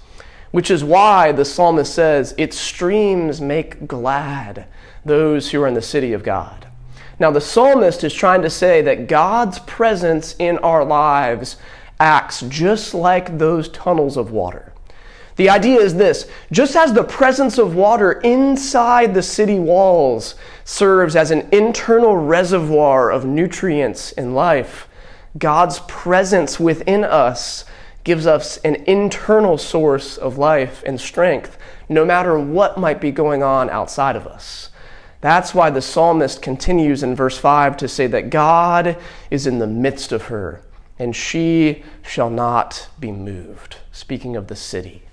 Which 0.50 0.70
is 0.70 0.84
why 0.84 1.32
the 1.32 1.44
psalmist 1.44 1.94
says, 1.94 2.34
Its 2.36 2.58
streams 2.58 3.40
make 3.40 3.86
glad 3.86 4.66
those 5.04 5.50
who 5.50 5.62
are 5.62 5.68
in 5.68 5.74
the 5.74 5.82
city 5.82 6.12
of 6.12 6.22
God. 6.22 6.66
Now, 7.18 7.30
the 7.30 7.40
psalmist 7.40 8.02
is 8.02 8.12
trying 8.12 8.42
to 8.42 8.50
say 8.50 8.82
that 8.82 9.06
God's 9.06 9.58
presence 9.60 10.34
in 10.38 10.58
our 10.58 10.84
lives 10.84 11.56
acts 11.98 12.40
just 12.48 12.94
like 12.94 13.38
those 13.38 13.68
tunnels 13.68 14.16
of 14.16 14.30
water. 14.30 14.72
The 15.40 15.48
idea 15.48 15.80
is 15.80 15.94
this 15.94 16.28
just 16.52 16.76
as 16.76 16.92
the 16.92 17.02
presence 17.02 17.56
of 17.56 17.74
water 17.74 18.12
inside 18.12 19.14
the 19.14 19.22
city 19.22 19.58
walls 19.58 20.34
serves 20.66 21.16
as 21.16 21.30
an 21.30 21.48
internal 21.50 22.14
reservoir 22.14 23.10
of 23.10 23.24
nutrients 23.24 24.12
in 24.12 24.34
life, 24.34 24.86
God's 25.38 25.78
presence 25.88 26.60
within 26.60 27.04
us 27.04 27.64
gives 28.04 28.26
us 28.26 28.58
an 28.58 28.84
internal 28.86 29.56
source 29.56 30.18
of 30.18 30.36
life 30.36 30.82
and 30.84 31.00
strength, 31.00 31.56
no 31.88 32.04
matter 32.04 32.38
what 32.38 32.76
might 32.76 33.00
be 33.00 33.10
going 33.10 33.42
on 33.42 33.70
outside 33.70 34.16
of 34.16 34.26
us. 34.26 34.68
That's 35.22 35.54
why 35.54 35.70
the 35.70 35.80
psalmist 35.80 36.42
continues 36.42 37.02
in 37.02 37.14
verse 37.14 37.38
5 37.38 37.78
to 37.78 37.88
say 37.88 38.06
that 38.08 38.28
God 38.28 38.98
is 39.30 39.46
in 39.46 39.58
the 39.58 39.66
midst 39.66 40.12
of 40.12 40.24
her, 40.24 40.60
and 40.98 41.16
she 41.16 41.82
shall 42.02 42.28
not 42.28 42.90
be 43.00 43.10
moved. 43.10 43.78
Speaking 43.90 44.36
of 44.36 44.48
the 44.48 44.54
city. 44.54 45.04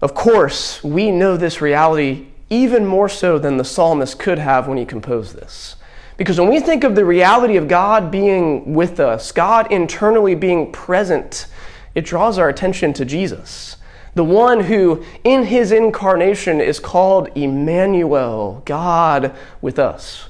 Of 0.00 0.14
course, 0.14 0.82
we 0.82 1.10
know 1.10 1.36
this 1.36 1.60
reality 1.60 2.26
even 2.48 2.86
more 2.86 3.08
so 3.08 3.38
than 3.38 3.56
the 3.56 3.64
psalmist 3.64 4.18
could 4.18 4.38
have 4.38 4.66
when 4.66 4.78
he 4.78 4.84
composed 4.84 5.36
this. 5.36 5.76
Because 6.16 6.38
when 6.38 6.50
we 6.50 6.60
think 6.60 6.84
of 6.84 6.94
the 6.94 7.04
reality 7.04 7.56
of 7.56 7.68
God 7.68 8.10
being 8.10 8.74
with 8.74 9.00
us, 9.00 9.32
God 9.32 9.70
internally 9.72 10.34
being 10.34 10.72
present, 10.72 11.46
it 11.94 12.04
draws 12.04 12.38
our 12.38 12.48
attention 12.48 12.92
to 12.94 13.04
Jesus 13.04 13.76
the 14.14 14.24
one 14.24 14.60
who 14.60 15.04
in 15.24 15.44
his 15.44 15.72
incarnation 15.72 16.60
is 16.60 16.80
called 16.80 17.28
Emmanuel, 17.36 18.62
God 18.64 19.34
with 19.60 19.78
us. 19.78 20.28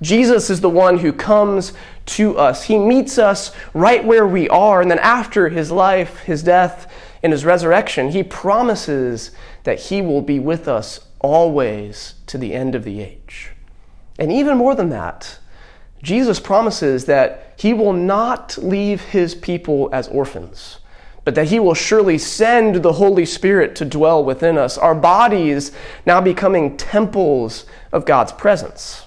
Jesus 0.00 0.50
is 0.50 0.60
the 0.60 0.70
one 0.70 0.98
who 0.98 1.12
comes 1.12 1.72
to 2.06 2.38
us. 2.38 2.64
He 2.64 2.78
meets 2.78 3.18
us 3.18 3.52
right 3.74 4.04
where 4.04 4.26
we 4.26 4.48
are, 4.48 4.80
and 4.80 4.90
then 4.90 5.00
after 5.00 5.48
his 5.48 5.72
life, 5.72 6.20
his 6.20 6.42
death, 6.42 6.87
and 7.22 7.32
his 7.32 7.44
resurrection, 7.44 8.10
he 8.10 8.22
promises 8.22 9.30
that 9.64 9.78
he 9.80 10.02
will 10.02 10.22
be 10.22 10.38
with 10.38 10.68
us 10.68 11.00
always 11.20 12.14
to 12.26 12.38
the 12.38 12.54
end 12.54 12.74
of 12.74 12.84
the 12.84 13.00
age. 13.00 13.52
And 14.18 14.32
even 14.32 14.56
more 14.56 14.74
than 14.74 14.90
that, 14.90 15.38
Jesus 16.02 16.38
promises 16.38 17.06
that 17.06 17.54
he 17.56 17.74
will 17.74 17.92
not 17.92 18.56
leave 18.58 19.00
his 19.00 19.34
people 19.34 19.88
as 19.92 20.08
orphans 20.08 20.78
but 21.28 21.34
that 21.34 21.48
He 21.48 21.60
will 21.60 21.74
surely 21.74 22.16
send 22.16 22.76
the 22.76 22.94
Holy 22.94 23.26
Spirit 23.26 23.76
to 23.76 23.84
dwell 23.84 24.24
within 24.24 24.56
us, 24.56 24.78
our 24.78 24.94
bodies 24.94 25.72
now 26.06 26.22
becoming 26.22 26.74
temples 26.78 27.66
of 27.92 28.06
God's 28.06 28.32
presence. 28.32 29.04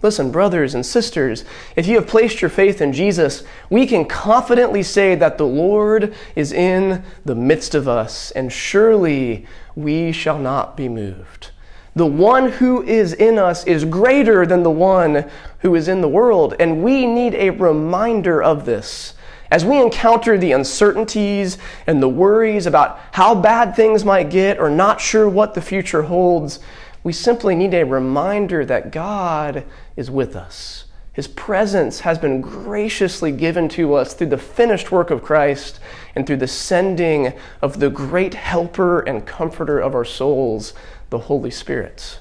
Listen, 0.00 0.30
brothers 0.30 0.76
and 0.76 0.86
sisters, 0.86 1.44
if 1.74 1.88
you 1.88 1.96
have 1.96 2.06
placed 2.06 2.40
your 2.40 2.48
faith 2.48 2.80
in 2.80 2.92
Jesus, 2.92 3.42
we 3.68 3.84
can 3.84 4.04
confidently 4.04 4.82
say 4.82 5.16
that 5.16 5.38
the 5.38 5.46
Lord 5.46 6.14
is 6.36 6.52
in 6.52 7.02
the 7.24 7.34
midst 7.34 7.74
of 7.74 7.88
us, 7.88 8.30
and 8.30 8.52
surely 8.52 9.44
we 9.74 10.12
shall 10.12 10.38
not 10.38 10.76
be 10.76 10.88
moved. 10.88 11.50
The 11.96 12.06
one 12.06 12.52
who 12.52 12.80
is 12.84 13.12
in 13.12 13.40
us 13.40 13.64
is 13.66 13.84
greater 13.84 14.46
than 14.46 14.62
the 14.62 14.70
one 14.70 15.28
who 15.60 15.74
is 15.74 15.88
in 15.88 16.00
the 16.00 16.08
world, 16.08 16.54
and 16.60 16.84
we 16.84 17.04
need 17.04 17.34
a 17.34 17.50
reminder 17.50 18.40
of 18.40 18.66
this 18.66 19.14
as 19.50 19.64
we 19.64 19.80
encounter 19.80 20.38
the 20.38 20.52
uncertainties 20.52 21.58
and 21.86 22.02
the 22.02 22.08
worries 22.08 22.66
about 22.66 23.00
how 23.12 23.34
bad 23.34 23.74
things 23.74 24.04
might 24.04 24.30
get 24.30 24.60
or 24.60 24.70
not 24.70 25.00
sure 25.00 25.28
what 25.28 25.54
the 25.54 25.60
future 25.60 26.02
holds, 26.02 26.60
we 27.08 27.12
simply 27.14 27.54
need 27.54 27.72
a 27.72 27.86
reminder 27.86 28.66
that 28.66 28.92
God 28.92 29.64
is 29.96 30.10
with 30.10 30.36
us. 30.36 30.84
His 31.14 31.26
presence 31.26 32.00
has 32.00 32.18
been 32.18 32.42
graciously 32.42 33.32
given 33.32 33.70
to 33.70 33.94
us 33.94 34.12
through 34.12 34.26
the 34.26 34.36
finished 34.36 34.92
work 34.92 35.10
of 35.10 35.22
Christ 35.22 35.80
and 36.14 36.26
through 36.26 36.36
the 36.36 36.46
sending 36.46 37.32
of 37.62 37.80
the 37.80 37.88
great 37.88 38.34
helper 38.34 39.00
and 39.00 39.26
comforter 39.26 39.78
of 39.80 39.94
our 39.94 40.04
souls, 40.04 40.74
the 41.08 41.20
Holy 41.20 41.50
Spirit. 41.50 42.18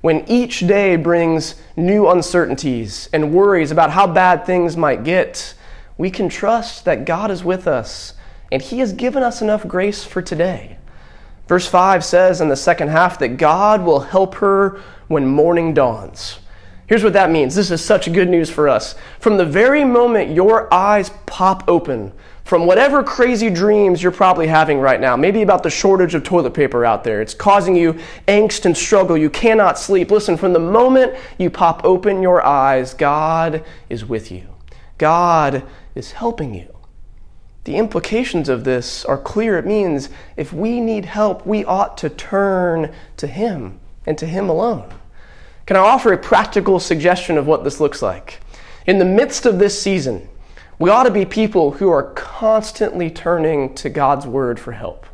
When 0.00 0.28
each 0.28 0.58
day 0.58 0.96
brings 0.96 1.54
new 1.76 2.08
uncertainties 2.08 3.08
and 3.12 3.32
worries 3.32 3.70
about 3.70 3.92
how 3.92 4.08
bad 4.08 4.44
things 4.44 4.76
might 4.76 5.04
get, 5.04 5.54
we 5.96 6.10
can 6.10 6.28
trust 6.28 6.84
that 6.84 7.04
God 7.04 7.30
is 7.30 7.44
with 7.44 7.68
us 7.68 8.14
and 8.50 8.60
He 8.60 8.80
has 8.80 8.92
given 8.92 9.22
us 9.22 9.40
enough 9.40 9.68
grace 9.68 10.02
for 10.02 10.20
today. 10.20 10.78
Verse 11.50 11.66
5 11.66 12.04
says 12.04 12.40
in 12.40 12.48
the 12.48 12.54
second 12.54 12.90
half 12.90 13.18
that 13.18 13.36
God 13.36 13.82
will 13.82 13.98
help 13.98 14.36
her 14.36 14.80
when 15.08 15.26
morning 15.26 15.74
dawns. 15.74 16.38
Here's 16.86 17.02
what 17.02 17.14
that 17.14 17.32
means. 17.32 17.56
This 17.56 17.72
is 17.72 17.84
such 17.84 18.12
good 18.12 18.28
news 18.28 18.48
for 18.48 18.68
us. 18.68 18.94
From 19.18 19.36
the 19.36 19.44
very 19.44 19.82
moment 19.82 20.30
your 20.30 20.72
eyes 20.72 21.10
pop 21.26 21.64
open, 21.66 22.12
from 22.44 22.66
whatever 22.66 23.02
crazy 23.02 23.50
dreams 23.50 24.00
you're 24.00 24.12
probably 24.12 24.46
having 24.46 24.78
right 24.78 25.00
now, 25.00 25.16
maybe 25.16 25.42
about 25.42 25.64
the 25.64 25.70
shortage 25.70 26.14
of 26.14 26.22
toilet 26.22 26.54
paper 26.54 26.84
out 26.84 27.02
there, 27.02 27.20
it's 27.20 27.34
causing 27.34 27.74
you 27.74 27.94
angst 28.28 28.64
and 28.64 28.76
struggle, 28.76 29.18
you 29.18 29.28
cannot 29.28 29.76
sleep. 29.76 30.12
Listen, 30.12 30.36
from 30.36 30.52
the 30.52 30.60
moment 30.60 31.16
you 31.36 31.50
pop 31.50 31.84
open 31.84 32.22
your 32.22 32.46
eyes, 32.46 32.94
God 32.94 33.64
is 33.88 34.04
with 34.04 34.30
you. 34.30 34.46
God 34.98 35.64
is 35.96 36.12
helping 36.12 36.54
you. 36.54 36.79
The 37.70 37.76
implications 37.76 38.48
of 38.48 38.64
this 38.64 39.04
are 39.04 39.16
clear. 39.16 39.56
It 39.56 39.64
means 39.64 40.08
if 40.36 40.52
we 40.52 40.80
need 40.80 41.04
help, 41.04 41.46
we 41.46 41.64
ought 41.64 41.96
to 41.98 42.10
turn 42.10 42.92
to 43.16 43.28
Him 43.28 43.78
and 44.04 44.18
to 44.18 44.26
Him 44.26 44.48
alone. 44.48 44.92
Can 45.66 45.76
I 45.76 45.80
offer 45.80 46.12
a 46.12 46.18
practical 46.18 46.80
suggestion 46.80 47.38
of 47.38 47.46
what 47.46 47.62
this 47.62 47.78
looks 47.78 48.02
like? 48.02 48.40
In 48.88 48.98
the 48.98 49.04
midst 49.04 49.46
of 49.46 49.60
this 49.60 49.80
season, 49.80 50.28
we 50.80 50.90
ought 50.90 51.04
to 51.04 51.12
be 51.12 51.24
people 51.24 51.70
who 51.70 51.88
are 51.90 52.12
constantly 52.14 53.08
turning 53.08 53.72
to 53.76 53.88
God's 53.88 54.26
Word 54.26 54.58
for 54.58 54.72
help. 54.72 55.06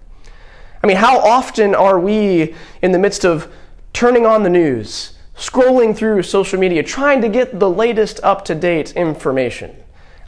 I 0.82 0.86
mean, 0.86 0.96
how 0.96 1.18
often 1.18 1.75
are 1.75 2.00
we 2.00 2.54
in 2.80 2.92
the 2.92 2.98
midst 2.98 3.26
of 3.26 3.52
turning 3.92 4.25
on 4.25 4.44
the 4.44 4.48
news, 4.48 5.18
scrolling 5.36 5.94
through 5.94 6.22
social 6.22 6.58
media, 6.58 6.82
trying 6.82 7.20
to 7.20 7.28
get 7.28 7.60
the 7.60 7.68
latest 7.68 8.18
up 8.22 8.46
to 8.46 8.54
date 8.54 8.92
information? 8.92 9.76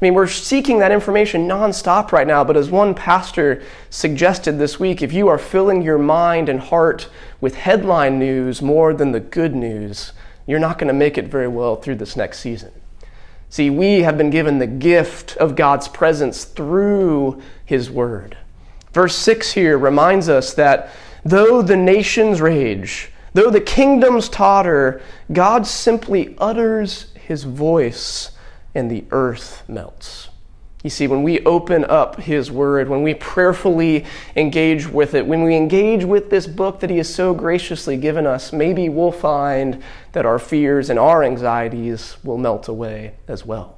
I 0.01 0.05
mean, 0.05 0.15
we're 0.15 0.29
seeking 0.29 0.79
that 0.79 0.93
information 0.93 1.49
nonstop 1.49 2.13
right 2.13 2.27
now, 2.27 2.45
but 2.45 2.57
as 2.57 2.71
one 2.71 2.95
pastor 2.95 3.65
suggested 3.91 4.57
this 4.57 4.79
week, 4.79 5.03
if 5.03 5.13
you 5.13 5.27
are 5.27 5.39
filling 5.39 5.83
your 5.83 5.99
mind 5.99 6.49
and 6.49 6.61
heart 6.61 7.09
with 7.41 7.57
headline 7.57 8.17
news 8.17 8.63
more 8.63 8.95
than 8.95 9.11
the 9.11 9.19
good 9.19 9.57
news, 9.57 10.13
you're 10.47 10.61
not 10.61 10.79
going 10.79 10.87
to 10.87 10.95
make 10.95 11.19
it 11.19 11.27
very 11.27 11.49
well 11.49 11.75
through 11.75 11.97
this 11.97 12.15
next 12.15 12.39
season. 12.39 12.71
See, 13.51 13.71
we 13.71 14.03
have 14.03 14.17
been 14.17 14.31
given 14.31 14.61
the 14.61 14.69
gift 14.69 15.37
of 15.39 15.57
God's 15.57 15.89
presence 15.89 16.45
through 16.45 17.43
His 17.65 17.91
Word. 17.91 18.37
Verse 18.93 19.17
6 19.17 19.53
here 19.53 19.77
reminds 19.77 20.29
us 20.29 20.55
that 20.55 20.91
though 21.25 21.61
the 21.61 21.77
nations 21.77 22.41
rage, 22.41 23.11
though 23.35 23.51
the 23.51 23.61
kingdoms 23.61 24.29
totter, 24.29 25.03
God 25.33 25.67
simply 25.67 26.37
utters 26.39 27.13
His 27.15 27.43
voice 27.43 28.31
and 28.79 28.89
the 28.89 29.05
earth 29.11 29.65
melts. 29.69 30.29
You 30.85 30.91
see, 30.91 31.09
when 31.09 31.25
we 31.25 31.41
open 31.41 31.85
up 31.85 32.21
His 32.21 32.53
Word, 32.53 32.89
when 32.89 33.03
we 33.03 33.13
prayerfully 33.13 34.07
engage 34.37 34.87
with 34.87 35.15
it, 35.15 35.27
when 35.27 35.43
we 35.43 35.57
engage 35.57 36.05
with 36.05 36.31
this 36.31 36.47
book 36.47 36.79
that 36.81 36.89
He 36.89 36.99
has 36.99 37.13
so 37.13 37.35
graciously 37.35 37.97
given 37.97 38.25
us, 38.25 38.53
maybe 38.53 38.89
we'll 38.89 39.11
find 39.11 39.83
that 40.13 40.25
our 40.25 40.39
fears 40.39 40.89
and 40.89 40.99
our 40.99 41.25
anxieties 41.25 42.17
will 42.23 42.39
melt 42.39 42.69
away 42.69 43.15
as 43.27 43.45
well. 43.45 43.77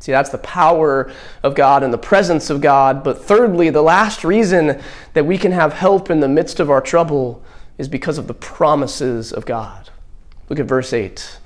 See, 0.00 0.10
that's 0.10 0.30
the 0.30 0.38
power 0.38 1.12
of 1.44 1.54
God 1.54 1.84
and 1.84 1.94
the 1.94 1.98
presence 1.98 2.50
of 2.50 2.60
God. 2.60 3.04
But 3.04 3.24
thirdly, 3.24 3.70
the 3.70 3.80
last 3.80 4.24
reason 4.24 4.82
that 5.12 5.24
we 5.24 5.38
can 5.38 5.52
have 5.52 5.72
help 5.72 6.10
in 6.10 6.18
the 6.18 6.28
midst 6.28 6.58
of 6.58 6.68
our 6.68 6.80
trouble 6.80 7.42
is 7.78 7.88
because 7.88 8.18
of 8.18 8.26
the 8.26 8.34
promises 8.34 9.32
of 9.32 9.46
God. 9.46 9.90
Look 10.48 10.58
at 10.58 10.66
verse 10.66 10.92
8. 10.92 11.38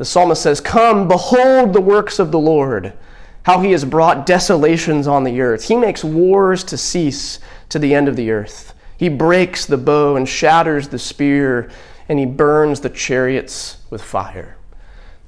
The 0.00 0.06
psalmist 0.06 0.40
says, 0.40 0.62
Come, 0.62 1.08
behold 1.08 1.74
the 1.74 1.80
works 1.82 2.18
of 2.18 2.32
the 2.32 2.38
Lord, 2.38 2.94
how 3.42 3.60
he 3.60 3.72
has 3.72 3.84
brought 3.84 4.24
desolations 4.24 5.06
on 5.06 5.24
the 5.24 5.42
earth. 5.42 5.68
He 5.68 5.76
makes 5.76 6.02
wars 6.02 6.64
to 6.64 6.78
cease 6.78 7.38
to 7.68 7.78
the 7.78 7.94
end 7.94 8.08
of 8.08 8.16
the 8.16 8.30
earth. 8.30 8.72
He 8.96 9.10
breaks 9.10 9.66
the 9.66 9.76
bow 9.76 10.16
and 10.16 10.26
shatters 10.26 10.88
the 10.88 10.98
spear, 10.98 11.70
and 12.08 12.18
he 12.18 12.24
burns 12.24 12.80
the 12.80 12.88
chariots 12.88 13.76
with 13.90 14.00
fire. 14.00 14.56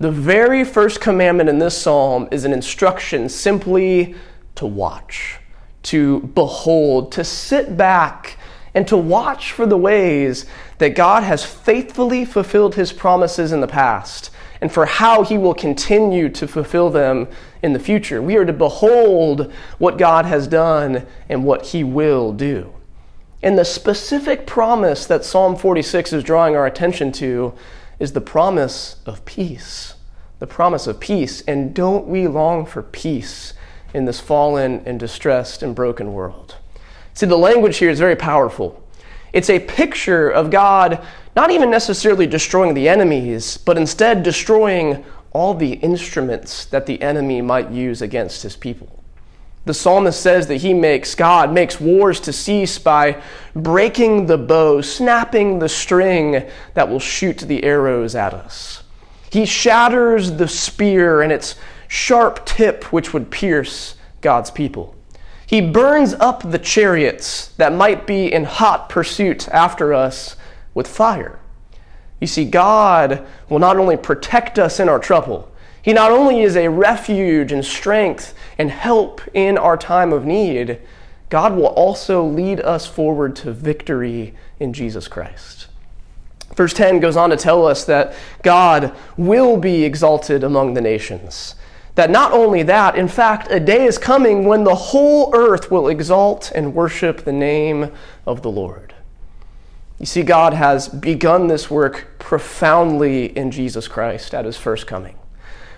The 0.00 0.11
very 0.11 0.64
first 0.64 1.02
commandment 1.02 1.50
in 1.50 1.59
this 1.59 1.76
psalm 1.76 2.26
is 2.31 2.47
an 2.47 2.55
instruction 2.55 3.29
simply 3.29 4.14
to 4.55 4.64
watch, 4.64 5.38
to 5.83 6.21
behold, 6.35 7.12
to 7.12 7.25
sit 7.25 7.76
back, 7.76 8.38
and 8.73 8.88
to 8.88 8.97
watch 8.97 9.52
for 9.52 9.67
the 9.67 9.76
ways 9.76 10.47
that 10.79 10.95
God 10.95 11.25
has 11.25 11.45
faithfully 11.45 12.25
fulfilled 12.25 12.76
his 12.76 12.91
promises 12.91 13.52
in 13.52 13.61
the 13.61 13.69
past 13.69 14.31
and 14.62 14.73
for 14.73 14.87
how 14.87 15.25
he 15.25 15.37
will 15.37 15.54
continue 15.54 16.28
to 16.28 16.47
fulfill 16.47 16.88
them 16.88 17.26
in 17.64 17.73
the 17.73 17.81
future. 17.81 18.23
We 18.23 18.37
are 18.37 18.45
to 18.45 18.52
behold 18.52 19.52
what 19.78 19.99
God 19.99 20.25
has 20.25 20.47
done 20.47 21.04
and 21.28 21.45
what 21.45 21.66
he 21.66 21.83
will 21.83 22.33
do. 22.33 22.73
And 23.42 23.59
the 23.59 23.64
specific 23.64 24.47
promise 24.47 25.04
that 25.07 25.25
Psalm 25.25 25.57
46 25.57 26.12
is 26.12 26.23
drawing 26.23 26.54
our 26.54 26.64
attention 26.64 27.11
to 27.12 27.54
is 27.99 28.12
the 28.12 28.21
promise 28.21 29.00
of 29.04 29.25
peace. 29.25 29.95
The 30.38 30.47
promise 30.47 30.87
of 30.87 31.00
peace. 31.00 31.40
And 31.40 31.75
don't 31.75 32.07
we 32.07 32.28
long 32.28 32.64
for 32.64 32.85
peace 32.85 33.54
in 33.92 34.04
this 34.04 34.21
fallen 34.21 34.81
and 34.87 34.99
distressed 35.00 35.64
and 35.64 35.75
broken 35.75 36.12
world? 36.12 36.54
See, 37.14 37.26
the 37.26 37.37
language 37.37 37.78
here 37.78 37.90
is 37.90 37.99
very 37.99 38.16
powerful. 38.16 38.81
It's 39.33 39.50
a 39.50 39.59
picture 39.59 40.31
of 40.31 40.50
God 40.50 41.04
not 41.35 41.51
even 41.51 41.71
necessarily 41.71 42.27
destroying 42.27 42.75
the 42.75 42.89
enemies, 42.89 43.57
but 43.57 43.79
instead 43.79 44.23
destroying 44.23 45.05
all 45.33 45.55
the 45.55 45.75
instruments 45.75 46.67
that 46.67 46.87
the 46.87 47.01
enemy 47.01 47.41
might 47.41 47.71
use 47.71 48.03
against 48.03 48.43
his 48.43 48.57
people. 48.57 49.03
The 49.65 49.75
psalmist 49.75 50.21
says 50.21 50.49
that 50.49 50.57
he 50.57 50.75
makes, 50.75 51.15
God 51.15 51.53
makes 51.53 51.81
wars 51.81 52.19
to 52.21 52.33
cease 52.33 52.79
by 52.79 53.23
breaking 53.55 54.27
the 54.27 54.37
bow, 54.37 54.81
snapping 54.81 55.61
the 55.61 55.69
string 55.69 56.45
that 56.75 56.89
will 56.89 56.99
shoot 56.99 57.39
the 57.39 57.62
arrows 57.62 58.15
at 58.17 58.35
us. 58.35 58.83
He 59.31 59.47
shatters 59.47 60.33
the 60.33 60.49
spear 60.49 61.23
and 61.23 61.33
its 61.33 61.55
sharp 61.87 62.45
tip, 62.45 62.93
which 62.93 63.15
would 63.15 63.31
pierce 63.31 63.95
God's 64.21 64.51
people. 64.51 64.97
He 65.47 65.61
burns 65.61 66.15
up 66.15 66.51
the 66.51 66.59
chariots 66.59 67.49
that 67.57 67.73
might 67.73 68.07
be 68.07 68.33
in 68.33 68.45
hot 68.45 68.89
pursuit 68.89 69.49
after 69.49 69.95
us 69.95 70.37
with 70.75 70.87
fire. 70.88 71.38
You 72.21 72.26
see, 72.26 72.45
God 72.45 73.26
will 73.49 73.59
not 73.59 73.76
only 73.76 73.97
protect 73.97 74.59
us 74.59 74.79
in 74.79 74.88
our 74.88 74.99
trouble, 74.99 75.50
he 75.83 75.93
not 75.93 76.12
only 76.12 76.43
is 76.43 76.57
a 76.57 76.69
refuge 76.69 77.50
and 77.50 77.64
strength 77.64 78.35
and 78.57 78.71
help 78.71 79.21
in 79.35 79.59
our 79.59 79.76
time 79.76 80.12
of 80.12 80.25
need, 80.25 80.79
God 81.29 81.57
will 81.57 81.67
also 81.67 82.25
lead 82.25 82.61
us 82.61 82.87
forward 82.87 83.35
to 83.37 83.52
victory 83.52 84.35
in 84.61 84.73
Jesus 84.73 85.09
Christ. 85.09 85.67
Verse 86.55 86.75
10 86.75 87.00
goes 87.00 87.17
on 87.17 87.31
to 87.31 87.37
tell 87.37 87.67
us 87.67 87.85
that 87.87 88.14
God 88.43 88.95
will 89.17 89.57
be 89.57 89.85
exalted 89.85 90.45
among 90.45 90.75
the 90.75 90.81
nations. 90.81 91.55
That 91.95 92.11
not 92.11 92.33
only 92.33 92.62
that, 92.64 92.97
in 92.97 93.09
fact, 93.09 93.50
a 93.50 93.59
day 93.59 93.85
is 93.85 93.99
coming 93.99 94.45
when 94.45 94.64
the 94.64 94.75
whole 94.75 95.35
earth 95.35 95.71
will 95.71 95.88
exalt 95.88 96.52
and 96.55 96.75
worship 96.75 97.25
the 97.25 97.33
name 97.33 97.91
of 98.26 98.43
the 98.43 98.50
Lord. 98.50 98.92
You 100.03 100.07
see, 100.07 100.25
God 100.25 100.53
has 100.53 100.88
begun 100.88 101.47
this 101.47 101.71
work 101.71 102.19
profoundly 102.19 103.27
in 103.38 103.53
Jesus 103.53 103.87
Christ 103.87 104.35
at 104.35 104.45
his 104.45 104.57
first 104.57 104.88
coming. 104.88 105.15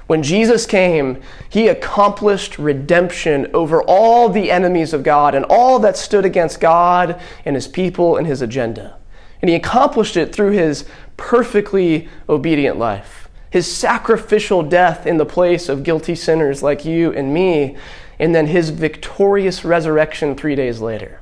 When 0.06 0.22
Jesus 0.22 0.64
came, 0.64 1.20
he 1.50 1.68
accomplished 1.68 2.58
redemption 2.58 3.50
over 3.52 3.82
all 3.82 4.30
the 4.30 4.50
enemies 4.50 4.94
of 4.94 5.02
God 5.02 5.34
and 5.34 5.44
all 5.50 5.78
that 5.80 5.98
stood 5.98 6.24
against 6.24 6.58
God 6.58 7.20
and 7.44 7.54
his 7.54 7.68
people 7.68 8.16
and 8.16 8.26
his 8.26 8.40
agenda. 8.40 8.96
And 9.42 9.50
he 9.50 9.56
accomplished 9.56 10.16
it 10.16 10.34
through 10.34 10.52
his 10.52 10.86
perfectly 11.18 12.08
obedient 12.26 12.78
life, 12.78 13.28
his 13.50 13.70
sacrificial 13.70 14.62
death 14.62 15.06
in 15.06 15.18
the 15.18 15.26
place 15.26 15.68
of 15.68 15.84
guilty 15.84 16.14
sinners 16.14 16.62
like 16.62 16.86
you 16.86 17.12
and 17.12 17.34
me, 17.34 17.76
and 18.18 18.34
then 18.34 18.46
his 18.46 18.70
victorious 18.70 19.66
resurrection 19.66 20.34
three 20.34 20.54
days 20.54 20.80
later. 20.80 21.20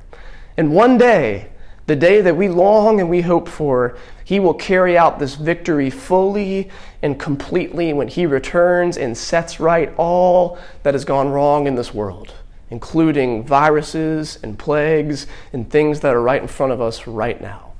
And 0.55 0.71
one 0.71 0.97
day, 0.97 1.49
the 1.85 1.95
day 1.95 2.21
that 2.21 2.37
we 2.37 2.47
long 2.47 2.99
and 2.99 3.09
we 3.09 3.21
hope 3.21 3.47
for, 3.47 3.97
he 4.23 4.39
will 4.39 4.53
carry 4.53 4.97
out 4.97 5.19
this 5.19 5.35
victory 5.35 5.89
fully 5.89 6.69
and 7.01 7.19
completely 7.19 7.91
when 7.91 8.07
he 8.07 8.25
returns 8.25 8.97
and 8.97 9.17
sets 9.17 9.59
right 9.59 9.93
all 9.97 10.57
that 10.83 10.93
has 10.93 11.03
gone 11.03 11.29
wrong 11.29 11.67
in 11.67 11.75
this 11.75 11.93
world, 11.93 12.33
including 12.69 13.43
viruses 13.43 14.39
and 14.43 14.57
plagues 14.57 15.27
and 15.51 15.69
things 15.69 15.99
that 15.99 16.15
are 16.15 16.21
right 16.21 16.41
in 16.41 16.47
front 16.47 16.71
of 16.71 16.79
us 16.79 17.05
right 17.05 17.41
now. 17.41 17.73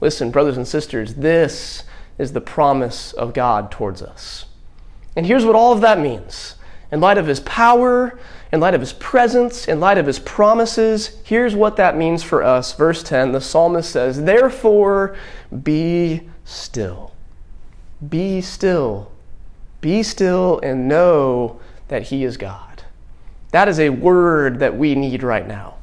Listen, 0.00 0.30
brothers 0.30 0.56
and 0.56 0.66
sisters, 0.66 1.14
this 1.14 1.84
is 2.16 2.32
the 2.32 2.40
promise 2.40 3.12
of 3.12 3.34
God 3.34 3.70
towards 3.70 4.00
us. 4.02 4.46
And 5.14 5.26
here's 5.26 5.44
what 5.44 5.56
all 5.56 5.72
of 5.72 5.82
that 5.82 5.98
means. 5.98 6.54
In 6.90 7.00
light 7.00 7.18
of 7.18 7.26
his 7.26 7.40
power, 7.40 8.18
in 8.52 8.60
light 8.60 8.74
of 8.74 8.80
his 8.80 8.92
presence, 8.94 9.68
in 9.68 9.78
light 9.78 9.98
of 9.98 10.06
his 10.06 10.18
promises, 10.18 11.18
here's 11.24 11.54
what 11.54 11.76
that 11.76 11.96
means 11.96 12.22
for 12.22 12.42
us. 12.42 12.72
Verse 12.72 13.02
10, 13.02 13.32
the 13.32 13.40
psalmist 13.40 13.90
says, 13.90 14.24
Therefore, 14.24 15.16
be 15.62 16.28
still. 16.44 17.12
Be 18.06 18.40
still. 18.40 19.12
Be 19.80 20.02
still 20.02 20.58
and 20.62 20.88
know 20.88 21.60
that 21.88 22.04
he 22.04 22.24
is 22.24 22.36
God. 22.36 22.82
That 23.52 23.68
is 23.68 23.78
a 23.78 23.90
word 23.90 24.58
that 24.58 24.76
we 24.76 24.94
need 24.94 25.22
right 25.22 25.46
now. 25.46 25.74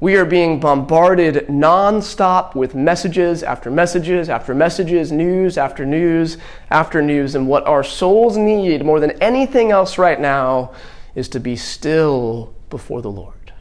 We 0.00 0.16
are 0.16 0.24
being 0.24 0.60
bombarded 0.60 1.46
nonstop 1.48 2.54
with 2.54 2.74
messages 2.74 3.42
after 3.42 3.70
messages 3.70 4.28
after 4.28 4.54
messages, 4.54 5.10
news 5.10 5.56
after 5.56 5.86
news 5.86 6.36
after 6.70 7.00
news. 7.00 7.34
And 7.34 7.48
what 7.48 7.66
our 7.66 7.82
souls 7.82 8.36
need 8.36 8.84
more 8.84 9.00
than 9.00 9.12
anything 9.22 9.70
else 9.70 9.96
right 9.96 10.20
now 10.20 10.72
is 11.14 11.28
to 11.30 11.40
be 11.40 11.56
still 11.56 12.54
before 12.70 13.02
the 13.02 13.10
Lord, 13.10 13.52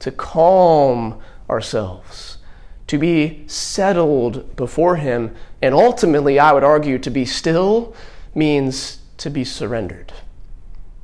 to 0.00 0.10
calm 0.10 1.20
ourselves, 1.48 2.38
to 2.86 2.98
be 2.98 3.44
settled 3.46 4.56
before 4.56 4.96
Him. 4.96 5.34
And 5.62 5.74
ultimately, 5.74 6.38
I 6.38 6.52
would 6.52 6.64
argue, 6.64 6.98
to 6.98 7.10
be 7.10 7.24
still 7.24 7.94
means 8.34 8.98
to 9.18 9.30
be 9.30 9.44
surrendered. 9.44 10.12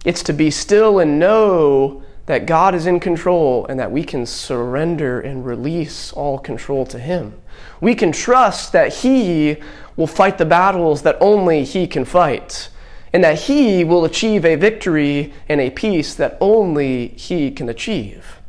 It's 0.05 0.23
to 0.25 0.33
be 0.33 0.51
still 0.51 0.99
and 0.99 1.19
know 1.19 2.03
that 2.27 2.47
God 2.47 2.75
is 2.75 2.87
in 2.87 3.01
control 3.01 3.67
and 3.67 3.79
that 3.79 3.93
we 3.93 4.03
can 4.03 4.25
surrender 4.25 5.21
and 5.21 5.45
release 5.45 6.13
all 6.13 6.39
control 6.39 6.87
to 6.87 6.99
Him. 6.99 7.35
We 7.81 7.95
can 7.95 8.13
trust 8.13 8.73
that 8.73 8.95
He 8.95 9.59
will 9.97 10.07
fight 10.07 10.39
the 10.39 10.47
battles 10.47 11.03
that 11.03 11.17
only 11.21 11.65
He 11.65 11.87
can 11.87 12.05
fight 12.05 12.71
and 13.15 13.23
that 13.23 13.43
he 13.43 13.85
will 13.85 14.05
achieve 14.05 14.45
a 14.45 14.57
victory 14.57 15.33
and 15.49 15.61
a 15.61 15.71
peace 15.71 16.17
that 16.17 16.37
only 16.41 17.09
he 17.11 17.49
can 17.53 17.69
achieve. 17.69 18.41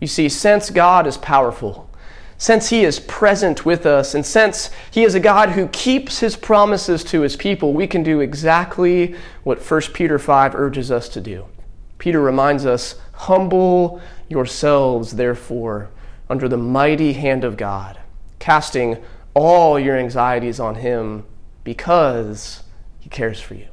You 0.00 0.06
see, 0.06 0.30
since 0.30 0.70
God 0.70 1.06
is 1.06 1.18
powerful, 1.18 1.90
since 2.38 2.70
he 2.70 2.84
is 2.84 3.00
present 3.00 3.66
with 3.66 3.84
us, 3.84 4.14
and 4.14 4.24
since 4.24 4.70
he 4.90 5.04
is 5.04 5.14
a 5.14 5.20
God 5.20 5.50
who 5.50 5.68
keeps 5.68 6.20
his 6.20 6.36
promises 6.36 7.04
to 7.04 7.20
his 7.20 7.36
people, 7.36 7.74
we 7.74 7.86
can 7.86 8.02
do 8.02 8.20
exactly 8.20 9.14
what 9.42 9.60
1 9.60 9.80
Peter 9.92 10.18
5 10.18 10.54
urges 10.54 10.90
us 10.90 11.10
to 11.10 11.20
do. 11.20 11.44
Peter 11.98 12.20
reminds 12.22 12.64
us, 12.64 12.94
Humble 13.12 14.00
yourselves, 14.30 15.16
therefore, 15.16 15.90
under 16.30 16.48
the 16.48 16.56
mighty 16.56 17.12
hand 17.12 17.44
of 17.44 17.58
God, 17.58 17.98
casting 18.38 18.96
all 19.34 19.78
your 19.78 19.98
anxieties 19.98 20.58
on 20.58 20.76
him 20.76 21.26
because 21.62 22.62
he 23.00 23.10
cares 23.10 23.38
for 23.38 23.52
you. 23.52 23.68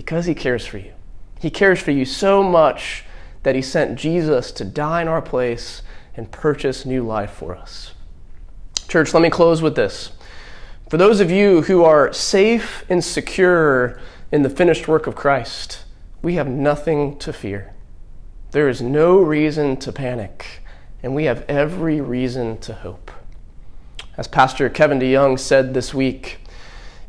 Because 0.00 0.24
he 0.24 0.34
cares 0.34 0.64
for 0.64 0.78
you. 0.78 0.94
He 1.40 1.50
cares 1.50 1.78
for 1.78 1.90
you 1.90 2.06
so 2.06 2.42
much 2.42 3.04
that 3.42 3.54
he 3.54 3.60
sent 3.60 3.98
Jesus 3.98 4.50
to 4.52 4.64
die 4.64 5.02
in 5.02 5.08
our 5.08 5.20
place 5.20 5.82
and 6.16 6.32
purchase 6.32 6.86
new 6.86 7.06
life 7.06 7.32
for 7.32 7.54
us. 7.54 7.92
Church, 8.88 9.12
let 9.12 9.22
me 9.22 9.28
close 9.28 9.60
with 9.60 9.76
this. 9.76 10.12
For 10.88 10.96
those 10.96 11.20
of 11.20 11.30
you 11.30 11.60
who 11.60 11.84
are 11.84 12.14
safe 12.14 12.82
and 12.88 13.04
secure 13.04 14.00
in 14.32 14.42
the 14.42 14.48
finished 14.48 14.88
work 14.88 15.06
of 15.06 15.14
Christ, 15.14 15.84
we 16.22 16.36
have 16.36 16.48
nothing 16.48 17.18
to 17.18 17.30
fear. 17.30 17.74
There 18.52 18.70
is 18.70 18.80
no 18.80 19.18
reason 19.18 19.76
to 19.80 19.92
panic, 19.92 20.62
and 21.02 21.14
we 21.14 21.24
have 21.24 21.44
every 21.46 22.00
reason 22.00 22.56
to 22.60 22.72
hope. 22.72 23.10
As 24.16 24.26
Pastor 24.26 24.70
Kevin 24.70 24.98
DeYoung 24.98 25.38
said 25.38 25.74
this 25.74 25.92
week, 25.92 26.38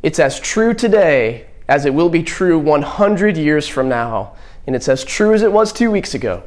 it's 0.02 0.18
as 0.18 0.38
true 0.38 0.74
today 0.74 1.46
as 1.68 1.84
it 1.84 1.94
will 1.94 2.08
be 2.08 2.22
true 2.22 2.58
100 2.58 3.36
years 3.36 3.68
from 3.68 3.88
now, 3.88 4.34
And 4.66 4.76
it's 4.76 4.88
as 4.88 5.04
true 5.04 5.34
as 5.34 5.42
it 5.42 5.52
was 5.52 5.72
two 5.72 5.90
weeks 5.90 6.14
ago. 6.14 6.44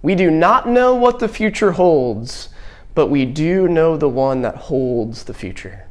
We 0.00 0.14
do 0.14 0.30
not 0.30 0.68
know 0.68 0.94
what 0.94 1.18
the 1.18 1.28
future 1.28 1.72
holds, 1.72 2.48
but 2.94 3.08
we 3.08 3.24
do 3.24 3.66
know 3.66 3.96
the 3.96 4.08
one 4.08 4.42
that 4.42 4.56
holds 4.56 5.24
the 5.24 5.34
future. 5.34 5.86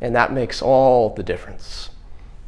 And 0.00 0.14
that 0.16 0.32
makes 0.32 0.60
all 0.60 1.10
the 1.10 1.22
difference. 1.22 1.90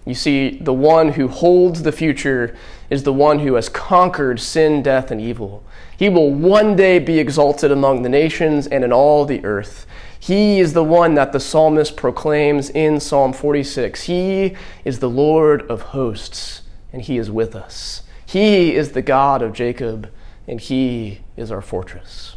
You 0.05 0.15
see, 0.15 0.59
the 0.59 0.73
one 0.73 1.13
who 1.13 1.29
holds 1.29 1.83
the 1.83 1.93
future 1.93 2.57
is 2.91 3.05
the 3.05 3.13
one 3.13 3.39
who 3.39 3.55
has 3.55 3.69
conquered 3.69 4.41
sin, 4.41 4.83
death, 4.83 5.11
and 5.11 5.21
evil. 5.21 5.63
He 5.97 6.09
will 6.09 6.33
one 6.33 6.75
day 6.75 6.99
be 6.99 7.21
exalted 7.21 7.71
among 7.71 8.03
the 8.03 8.09
nations 8.09 8.67
and 8.67 8.83
in 8.83 8.93
all 8.93 9.25
the 9.25 9.45
earth. 9.45 9.87
He 10.23 10.61
is 10.61 10.73
the 10.73 10.85
one 10.85 11.15
that 11.15 11.33
the 11.33 11.41
psalmist 11.41 11.97
proclaims 11.97 12.71
in 12.71 13.01
Psalm 13.01 13.33
46. 13.33 14.05
He 14.05 14.55
is 14.85 15.01
the 15.01 15.11
Lord 15.11 15.69
of 15.69 15.83
hosts, 15.83 16.63
and 16.93 17.03
he 17.03 17.19
is 17.19 17.29
with 17.29 17.57
us. 17.57 18.05
He 18.25 18.77
is 18.77 18.93
the 18.93 19.03
God 19.03 19.43
of 19.43 19.53
Jacob, 19.53 20.09
and 20.47 20.61
he 20.61 21.23
is 21.37 21.51
our 21.51 21.61
fortress. 21.61 22.37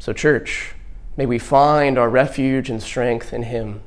So, 0.00 0.12
church, 0.12 0.74
may 1.16 1.24
we 1.24 1.38
find 1.38 1.98
our 1.98 2.10
refuge 2.10 2.68
and 2.68 2.82
strength 2.82 3.32
in 3.32 3.44
him. 3.44 3.80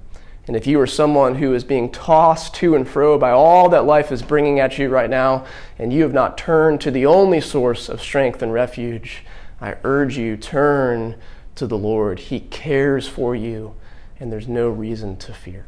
And 0.47 0.56
if 0.56 0.65
you 0.65 0.80
are 0.80 0.88
someone 0.88 1.36
who 1.36 1.54
is 1.54 1.65
being 1.65 1.91
tossed 1.91 2.56
to 2.56 2.76
and 2.76 2.88
fro 2.88 3.17
by 3.17 3.32
all 3.32 3.67
that 3.67 3.84
life 3.84 4.13
is 4.13 4.21
bringing 4.21 4.62
at 4.62 4.78
you 4.78 4.88
right 4.88 5.10
now, 5.10 5.45
and 5.78 5.91
you 5.91 6.04
have 6.04 6.13
not 6.13 6.38
turned 6.38 6.80
to 6.80 6.91
the 6.91 7.06
only 7.06 7.41
source 7.41 7.89
of 7.89 8.02
strength 8.02 8.41
and 8.41 8.54
refuge, 8.54 9.26
I 9.60 9.76
urge 9.84 10.17
you, 10.17 10.38
turn 10.38 11.17
to 11.56 11.68
the 11.68 11.78
Lord. 11.78 12.20
He 12.20 12.40
cares 12.40 13.08
for 13.08 13.36
you, 13.36 13.76
and 14.20 14.32
there's 14.32 14.48
no 14.48 14.70
reason 14.70 15.18
to 15.18 15.34
fear. 15.34 15.66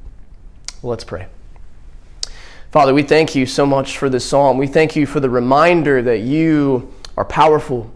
Well, 0.81 0.91
let's 0.91 1.03
pray. 1.03 1.27
Father, 2.71 2.93
we 2.93 3.03
thank 3.03 3.35
you 3.35 3.45
so 3.45 3.65
much 3.65 3.97
for 3.97 4.09
this 4.09 4.25
psalm. 4.25 4.57
We 4.57 4.67
thank 4.67 4.95
you 4.95 5.05
for 5.05 5.19
the 5.19 5.29
reminder 5.29 6.01
that 6.01 6.19
you 6.19 6.91
are 7.15 7.25
powerful, 7.25 7.93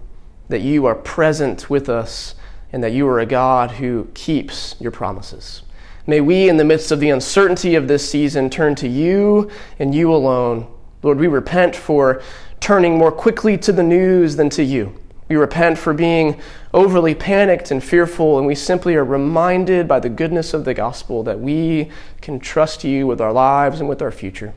that 0.49 0.61
you 0.61 0.85
are 0.85 0.95
present 0.95 1.69
with 1.69 1.89
us, 1.89 2.35
and 2.71 2.83
that 2.83 2.91
you 2.91 3.07
are 3.07 3.19
a 3.19 3.25
God 3.25 3.71
who 3.71 4.07
keeps 4.13 4.75
your 4.79 4.91
promises. 4.91 5.63
May 6.05 6.21
we, 6.21 6.47
in 6.47 6.57
the 6.57 6.63
midst 6.63 6.91
of 6.91 6.99
the 6.99 7.09
uncertainty 7.09 7.75
of 7.75 7.87
this 7.87 8.09
season, 8.09 8.49
turn 8.49 8.75
to 8.75 8.87
you 8.87 9.49
and 9.79 9.93
you 9.93 10.13
alone. 10.13 10.71
Lord, 11.03 11.19
we 11.19 11.27
repent 11.27 11.75
for 11.75 12.21
turning 12.59 12.97
more 12.97 13.11
quickly 13.11 13.57
to 13.57 13.71
the 13.71 13.83
news 13.83 14.35
than 14.35 14.49
to 14.51 14.63
you. 14.63 14.97
We 15.29 15.35
repent 15.35 15.77
for 15.77 15.93
being 15.93 16.39
overly 16.73 17.13
panicked 17.13 17.71
and 17.71 17.83
fearful, 17.83 18.37
and 18.37 18.47
we 18.47 18.55
simply 18.55 18.95
are 18.95 19.03
reminded 19.03 19.87
by 19.87 19.99
the 19.99 20.09
goodness 20.09 20.53
of 20.53 20.65
the 20.65 20.73
gospel 20.73 21.23
that 21.23 21.39
we 21.39 21.91
can 22.21 22.39
trust 22.39 22.83
you 22.83 23.05
with 23.07 23.19
our 23.19 23.33
lives 23.33 23.79
and 23.79 23.89
with 23.89 24.01
our 24.01 24.11
future. 24.11 24.53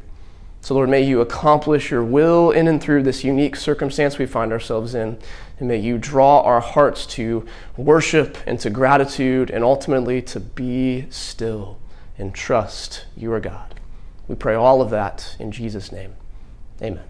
So, 0.63 0.75
Lord, 0.75 0.91
may 0.91 1.03
you 1.03 1.21
accomplish 1.21 1.91
your 1.91 2.05
will 2.05 2.51
in 2.51 2.69
and 2.69 2.83
through 2.83 3.03
this 3.03 3.25
unique 3.25 3.57
circumstance 3.57 4.19
we 4.19 4.27
find 4.27 4.53
ourselves 4.53 4.95
in. 4.95 5.19
And 5.59 5.69
may 5.69 5.79
you 5.79 5.97
draw 5.99 6.43
our 6.43 6.61
hearts 6.61 7.07
to 7.07 7.47
worship 7.77 8.37
and 8.47 8.61
to 8.61 8.71
gratitude 8.71 9.51
and 9.51 9.65
ultimately 9.65 10.21
to 10.23 10.41
be 10.41 11.07
still 11.11 11.79
and 12.19 12.35
trust 12.35 13.07
you 13.17 13.33
are 13.33 13.41
God. 13.41 13.75
We 14.29 14.35
pray 14.35 14.55
all 14.55 14.83
of 14.83 14.91
that 14.91 15.35
in 15.39 15.51
Jesus' 15.51 15.91
name. 15.91 16.15
Amen. 16.83 17.10